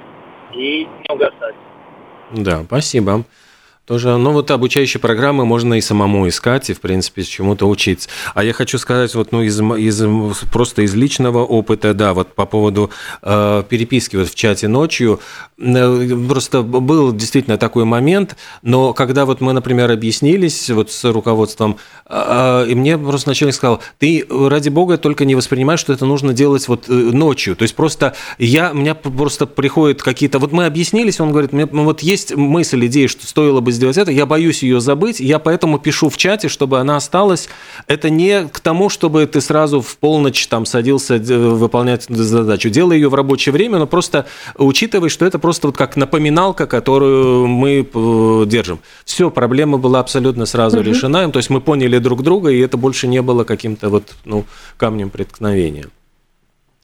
и 0.53 0.87
не 0.87 1.15
угасать. 1.15 1.55
Да, 2.33 2.63
спасибо 2.65 3.25
тоже, 3.91 4.17
ну 4.19 4.31
вот 4.31 4.49
обучающие 4.53 5.01
программы 5.01 5.45
можно 5.45 5.75
и 5.75 5.81
самому 5.81 6.29
искать, 6.29 6.71
и, 6.71 6.75
в 6.75 6.81
принципе, 6.81 7.25
чему-то 7.25 7.69
учиться. 7.69 8.09
А 8.37 8.45
я 8.45 8.53
хочу 8.53 8.79
сказать, 8.79 9.13
вот, 9.17 9.33
ну, 9.33 9.43
из, 9.43 9.61
из, 9.61 10.01
просто 10.53 10.83
из 10.83 10.95
личного 10.95 11.45
опыта, 11.45 11.93
да, 11.93 12.15
вот 12.15 12.33
по 12.37 12.47
поводу 12.47 12.91
э, 13.21 13.65
переписки 13.69 14.15
вот 14.15 14.29
в 14.29 14.37
чате 14.37 14.69
ночью, 14.69 15.19
э, 15.59 16.09
просто 16.29 16.63
был 16.63 17.11
действительно 17.11 17.59
такой 17.59 17.85
момент, 17.85 18.37
но 18.63 18.93
когда 18.93 19.25
вот 19.25 19.41
мы, 19.41 19.53
например, 19.53 19.91
объяснились 19.91 20.71
вот 20.71 20.93
с 20.93 21.11
руководством, 21.11 21.77
э, 22.09 22.67
и 22.69 22.77
мне 22.77 22.97
просто 22.97 23.31
начальник 23.31 23.57
сказал, 23.57 23.83
ты, 23.99 24.25
ради 24.31 24.69
бога, 24.69 24.99
только 24.99 25.25
не 25.25 25.35
воспринимай, 25.35 25.77
что 25.79 25.93
это 25.93 26.07
нужно 26.07 26.33
делать 26.33 26.69
вот 26.69 26.85
э, 26.89 26.93
ночью, 26.93 27.57
то 27.57 27.63
есть 27.63 27.75
просто 27.75 28.15
я, 28.39 28.71
у 28.71 28.77
меня 28.77 28.95
просто 28.95 29.47
приходят 29.47 30.01
какие-то, 30.01 30.39
вот 30.39 30.53
мы 30.53 30.67
объяснились, 30.67 31.19
он 31.19 31.33
говорит, 31.33 31.53
мне 31.53 31.67
вот 31.67 32.03
есть 32.03 32.37
мысль, 32.37 32.87
идея, 32.87 33.09
что 33.09 33.27
стоило 33.27 33.61
бы 33.61 33.80
сделать 33.81 33.97
это, 33.97 34.11
я 34.13 34.27
боюсь 34.27 34.63
ее 34.63 34.81
забыть, 34.81 35.21
я 35.21 35.39
поэтому 35.39 35.79
пишу 35.79 36.11
в 36.11 36.17
чате, 36.17 36.49
чтобы 36.49 36.79
она 36.79 36.97
осталась. 36.97 37.49
Это 37.87 38.11
не 38.11 38.47
к 38.47 38.61
тому, 38.61 38.91
чтобы 38.91 39.27
ты 39.27 39.41
сразу 39.41 39.81
в 39.81 39.97
полночь 39.97 40.47
там 40.49 40.67
садился 40.67 41.17
выполнять 41.17 42.05
задачу. 42.09 42.69
Делай 42.69 42.97
ее 42.97 43.09
в 43.09 43.15
рабочее 43.15 43.53
время, 43.53 43.79
но 43.79 43.87
просто 43.87 44.27
учитывай, 44.57 45.09
что 45.09 45.25
это 45.25 45.39
просто 45.39 45.69
вот 45.69 45.77
как 45.77 45.97
напоминалка, 45.97 46.67
которую 46.67 47.47
мы 47.47 47.89
э, 47.93 48.45
держим. 48.47 48.81
Все, 49.05 49.31
проблема 49.31 49.79
была 49.79 50.01
абсолютно 50.01 50.45
сразу 50.47 50.79
угу. 50.79 50.87
решена, 50.87 51.31
то 51.31 51.39
есть 51.39 51.49
мы 51.49 51.61
поняли 51.61 51.99
друг 51.99 52.23
друга, 52.23 52.51
и 52.51 52.59
это 52.61 52.77
больше 52.77 53.07
не 53.07 53.23
было 53.23 53.45
каким-то 53.45 53.89
вот 53.89 54.05
ну, 54.25 54.45
камнем 54.77 55.11
преткновения. 55.11 55.87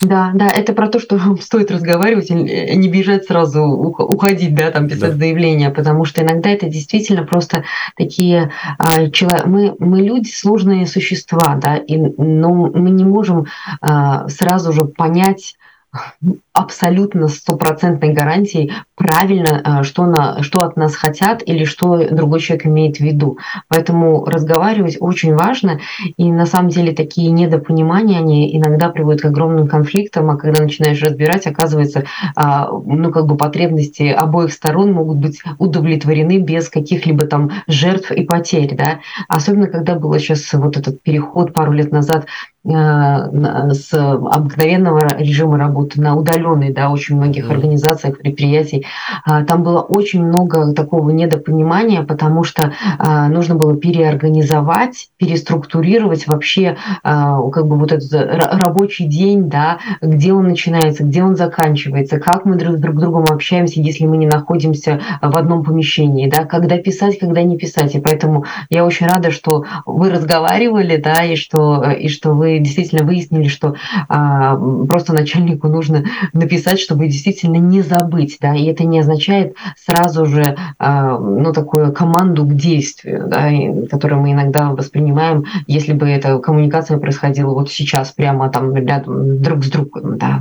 Да, 0.00 0.30
да, 0.34 0.50
это 0.50 0.74
про 0.74 0.88
то, 0.88 1.00
что 1.00 1.18
стоит 1.40 1.70
разговаривать, 1.70 2.30
э, 2.30 2.74
не 2.74 2.88
бежать 2.88 3.24
сразу, 3.24 3.62
уходить, 3.62 4.54
да, 4.54 4.70
там 4.70 4.88
писать 4.88 5.12
да. 5.12 5.18
заявление, 5.18 5.70
потому 5.70 6.04
что 6.04 6.22
иногда 6.22 6.50
это 6.50 6.68
действительно 6.68 7.24
просто 7.24 7.64
такие 7.96 8.52
а, 8.78 9.08
человек, 9.08 9.46
мы 9.46 9.74
мы 9.78 10.02
люди 10.02 10.28
сложные 10.28 10.86
существа, 10.86 11.56
да, 11.56 11.76
и 11.76 11.96
но 11.96 12.50
мы 12.52 12.90
не 12.90 13.04
можем 13.04 13.46
а, 13.80 14.28
сразу 14.28 14.72
же 14.72 14.84
понять 14.84 15.56
абсолютно 16.56 17.28
стопроцентной 17.28 18.14
гарантией 18.14 18.72
правильно, 18.94 19.62
э, 19.62 19.82
что, 19.82 20.06
на, 20.06 20.42
что 20.42 20.62
от 20.62 20.76
нас 20.76 20.96
хотят 20.96 21.42
или 21.44 21.64
что 21.64 22.08
другой 22.10 22.40
человек 22.40 22.66
имеет 22.66 22.96
в 22.96 23.00
виду. 23.00 23.36
Поэтому 23.68 24.24
разговаривать 24.24 24.96
очень 24.98 25.34
важно, 25.34 25.80
и 26.16 26.32
на 26.32 26.46
самом 26.46 26.70
деле 26.70 26.92
такие 26.92 27.30
недопонимания, 27.30 28.18
они 28.18 28.56
иногда 28.56 28.88
приводят 28.88 29.20
к 29.20 29.26
огромным 29.26 29.68
конфликтам, 29.68 30.30
а 30.30 30.38
когда 30.38 30.62
начинаешь 30.62 31.02
разбирать, 31.02 31.46
оказывается, 31.46 32.04
а, 32.34 32.70
ну, 32.70 33.12
как 33.12 33.26
бы 33.26 33.36
потребности 33.36 34.04
обоих 34.04 34.50
сторон 34.50 34.92
могут 34.92 35.18
быть 35.18 35.42
удовлетворены 35.58 36.38
без 36.38 36.70
каких-либо 36.70 37.26
там 37.26 37.50
жертв 37.66 38.10
и 38.10 38.24
потерь, 38.24 38.74
да. 38.74 39.00
Особенно, 39.28 39.66
когда 39.66 39.96
был 39.96 40.14
сейчас 40.18 40.50
вот 40.54 40.78
этот 40.78 41.02
переход 41.02 41.52
пару 41.52 41.72
лет 41.72 41.92
назад 41.92 42.24
э, 42.64 42.70
с 42.70 43.92
обыкновенного 43.92 45.18
режима 45.18 45.58
работы 45.58 46.00
на 46.00 46.16
удаленный, 46.16 46.45
да, 46.54 46.90
очень 46.90 47.16
многих 47.16 47.50
организациях, 47.50 48.18
предприятий, 48.18 48.86
а, 49.24 49.44
там 49.44 49.62
было 49.62 49.80
очень 49.80 50.24
много 50.24 50.72
такого 50.72 51.10
недопонимания, 51.10 52.02
потому 52.02 52.44
что 52.44 52.72
а, 52.98 53.28
нужно 53.28 53.54
было 53.54 53.76
переорганизовать, 53.76 55.08
переструктурировать 55.16 56.26
вообще 56.26 56.76
а, 57.02 57.40
как 57.50 57.66
бы 57.66 57.76
вот 57.76 57.92
этот 57.92 58.12
рабочий 58.12 59.06
день, 59.06 59.48
да, 59.48 59.78
где 60.00 60.32
он 60.32 60.48
начинается, 60.48 61.04
где 61.04 61.22
он 61.22 61.36
заканчивается, 61.36 62.18
как 62.18 62.44
мы 62.44 62.56
друг 62.56 62.76
с 62.76 62.80
друг 62.80 62.96
другом 62.96 63.24
общаемся, 63.24 63.80
если 63.80 64.06
мы 64.06 64.16
не 64.16 64.26
находимся 64.26 65.00
в 65.20 65.36
одном 65.36 65.64
помещении, 65.64 66.28
да, 66.28 66.44
когда 66.44 66.78
писать, 66.78 67.18
когда 67.18 67.42
не 67.42 67.56
писать. 67.58 67.94
И 67.94 68.00
поэтому 68.00 68.44
я 68.70 68.84
очень 68.84 69.06
рада, 69.06 69.30
что 69.30 69.64
вы 69.84 70.10
разговаривали, 70.10 70.96
да, 70.96 71.24
и 71.24 71.36
что, 71.36 71.82
и 71.90 72.08
что 72.08 72.32
вы 72.32 72.58
действительно 72.58 73.04
выяснили, 73.04 73.48
что 73.48 73.74
а, 74.08 74.56
просто 74.86 75.12
начальнику 75.12 75.68
нужно 75.68 76.04
написать, 76.36 76.78
чтобы 76.78 77.06
действительно 77.06 77.56
не 77.56 77.82
забыть, 77.82 78.38
да, 78.40 78.54
и 78.54 78.66
это 78.66 78.84
не 78.84 79.00
означает 79.00 79.56
сразу 79.76 80.26
же 80.26 80.56
а, 80.78 81.18
ну, 81.18 81.52
такую 81.52 81.92
команду 81.92 82.44
к 82.44 82.54
действию, 82.54 83.24
да, 83.26 83.50
которую 83.90 84.20
мы 84.20 84.32
иногда 84.32 84.70
воспринимаем, 84.70 85.44
если 85.66 85.92
бы 85.92 86.08
эта 86.08 86.38
коммуникация 86.38 86.98
происходила 86.98 87.52
вот 87.52 87.70
сейчас, 87.70 88.12
прямо 88.12 88.50
там 88.50 88.74
рядом 88.76 89.42
друг 89.42 89.64
с 89.64 89.70
другом, 89.70 90.18
да. 90.18 90.40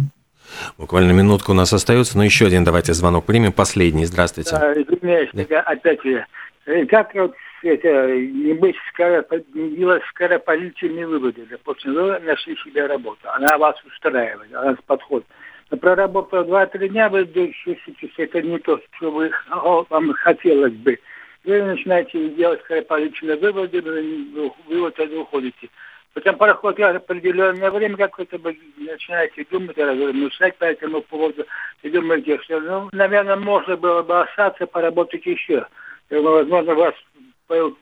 Буквально 0.78 1.12
минутку 1.12 1.52
у 1.52 1.56
нас 1.56 1.74
остается, 1.74 2.18
но 2.18 2.24
еще 2.24 2.48
один 2.48 2.64
давайте 2.64 2.94
звонок 2.94 3.26
примем, 3.26 3.52
последний. 3.52 4.06
Здравствуйте. 4.06 4.52
Да, 4.52 4.74
извиняюсь, 4.74 5.30
да. 5.34 5.62
опять 5.62 6.00
я. 6.04 6.26
Э, 6.66 6.86
как 6.86 7.14
вот 7.14 7.34
это, 7.62 8.16
не 8.16 8.54
быть 8.54 8.76
скоро, 8.94 9.26
не 9.54 9.76
делать 9.76 10.04
скоропалительные 10.10 11.08
выводы. 11.08 11.46
Допустим, 11.50 11.94
вы 11.94 12.20
нашли 12.20 12.56
себе 12.58 12.86
работу, 12.86 13.20
она 13.24 13.58
вас 13.58 13.76
устраивает, 13.86 14.54
она 14.54 14.72
вас 14.72 14.78
подходит 14.86 15.28
проработав 15.70 16.48
2-3 16.48 16.88
дня, 16.90 17.10
вы 17.10 17.26
чувствуете, 17.26 18.08
что 18.14 18.24
это 18.24 18.42
не 18.42 18.60
то, 18.60 18.80
что 18.92 19.12
вы, 19.12 19.32
вам 19.90 20.14
хотелось 20.14 20.74
бы. 20.74 21.00
Вы 21.44 21.62
начинаете 21.62 22.30
делать 22.30 22.62
личные 22.70 23.38
выводы, 23.38 23.82
вы, 23.82 24.52
вы 24.68 24.80
вот 24.80 25.00
это 25.00 25.20
уходите. 25.20 25.70
Потом 26.14 26.38
проходит 26.38 26.80
определенное 26.80 27.70
время, 27.70 27.98
какое-то 27.98 28.38
вы 28.38 28.58
начинаете 28.78 29.46
думать, 29.52 29.78
размышлять 29.78 30.56
по 30.58 30.64
этому 30.64 31.02
поводу, 31.02 31.46
и 31.84 31.90
думаете, 31.90 32.40
что, 32.44 32.60
ну, 32.62 32.90
наверное, 32.94 33.36
можно 33.36 33.76
было 33.76 34.02
бы 34.02 34.22
остаться, 34.22 34.66
поработать 34.66 35.26
еще. 35.26 35.68
И, 36.10 36.16
возможно, 36.16 36.74
вас 36.74 36.94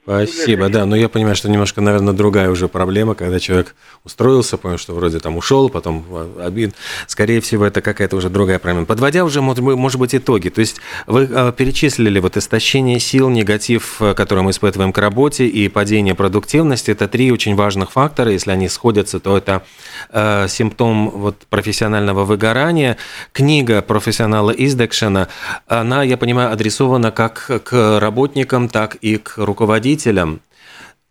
Спасибо, 0.04 0.68
да, 0.68 0.86
но 0.86 0.94
я 0.98 1.08
понимаю, 1.08 1.38
что 1.38 1.50
немножко, 1.50 1.80
наверное, 1.80 2.14
другая 2.14 2.50
уже 2.50 2.68
проблема, 2.68 3.16
когда 3.16 3.40
человек 3.40 3.76
устроился, 4.04 4.58
понял, 4.58 4.78
что 4.78 4.94
вроде 4.94 5.20
там 5.20 5.38
ушел, 5.38 5.70
потом 5.70 6.04
обид. 6.38 6.76
Скорее 7.08 7.40
всего, 7.40 7.66
это 7.66 7.82
какая-то 7.82 8.18
уже 8.18 8.30
другая 8.30 8.60
проблема. 8.60 8.86
Подводя 8.86 9.24
уже, 9.24 9.42
может 9.42 10.00
быть, 10.00 10.14
итоги, 10.14 10.50
то 10.50 10.60
есть 10.60 10.82
вы 11.08 11.30
а, 11.32 11.54
перечислили 11.54 12.20
вот 12.20 12.36
истощение 12.36 13.00
сил, 13.00 13.30
негатив, 13.30 14.02
э, 14.02 14.14
который 14.14 14.44
мы 14.44 14.52
испытываем 14.52 14.92
к 14.92 14.98
работе 14.98 15.48
и 15.48 15.70
падение 15.70 16.14
продуктивности, 16.14 16.92
это 16.92 17.08
три 17.08 17.32
очень 17.32 17.56
важных 17.56 17.92
фактора, 17.92 18.32
если 18.32 18.52
они 18.52 18.68
сходятся, 18.68 19.22
то 19.22 19.38
это 19.38 19.64
э, 20.10 20.48
симптом 20.50 21.10
вот 21.10 21.38
профессионального 21.50 22.26
выгорания. 22.26 22.98
Книга 23.32 23.82
профессионала 23.82 24.52
Издекшена, 24.52 25.30
она, 25.68 26.04
я 26.04 26.18
понимаю, 26.18 26.52
адресована 26.52 27.12
как 27.12 27.50
к 27.64 28.00
работникам, 28.02 28.68
так 28.68 28.96
и 28.96 29.16
к 29.16 29.38
руководителям 29.38 29.53
руководителям, 29.54 30.40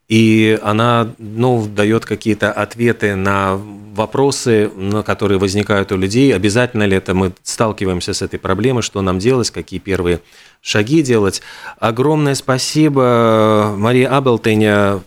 и 0.08 0.58
она 0.62 1.14
ну, 1.18 1.66
дает 1.66 2.04
какие-то 2.04 2.52
ответы 2.52 3.14
на 3.14 3.56
вопросы, 3.94 4.70
на 4.76 5.02
которые 5.02 5.38
возникают 5.38 5.92
у 5.92 5.96
людей. 5.96 6.34
Обязательно 6.34 6.82
ли 6.82 6.96
это 6.96 7.14
мы 7.14 7.32
сталкиваемся 7.42 8.12
с 8.12 8.20
этой 8.20 8.38
проблемой, 8.38 8.82
что 8.82 9.00
нам 9.00 9.18
делать, 9.18 9.50
какие 9.50 9.80
первые 9.80 10.20
шаги 10.60 11.02
делать. 11.02 11.40
Огромное 11.78 12.34
спасибо 12.34 13.74
Марии 13.78 14.04
Абелтене, 14.04 15.00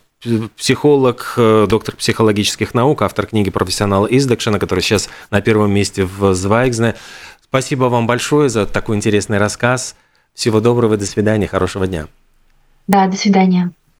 психолог, 0.57 1.33
доктор 1.67 1.95
психологических 1.95 2.73
наук, 2.73 3.01
автор 3.01 3.27
книги 3.27 3.51
«Профессионал 3.51 4.07
Издекшена», 4.09 4.59
который 4.59 4.79
сейчас 4.79 5.09
на 5.29 5.41
первом 5.41 5.71
месте 5.71 6.05
в 6.05 6.33
Звайгзне. 6.33 6.95
Спасибо 7.43 7.85
вам 7.85 8.07
большое 8.07 8.49
за 8.49 8.65
такой 8.65 8.95
интересный 8.95 9.37
рассказ. 9.37 9.95
Всего 10.33 10.61
доброго, 10.61 10.97
до 10.97 11.05
свидания, 11.05 11.47
хорошего 11.47 11.85
дня. 11.85 12.07
Да, 12.87 13.07
до 13.07 13.17
свидания. 13.17 13.71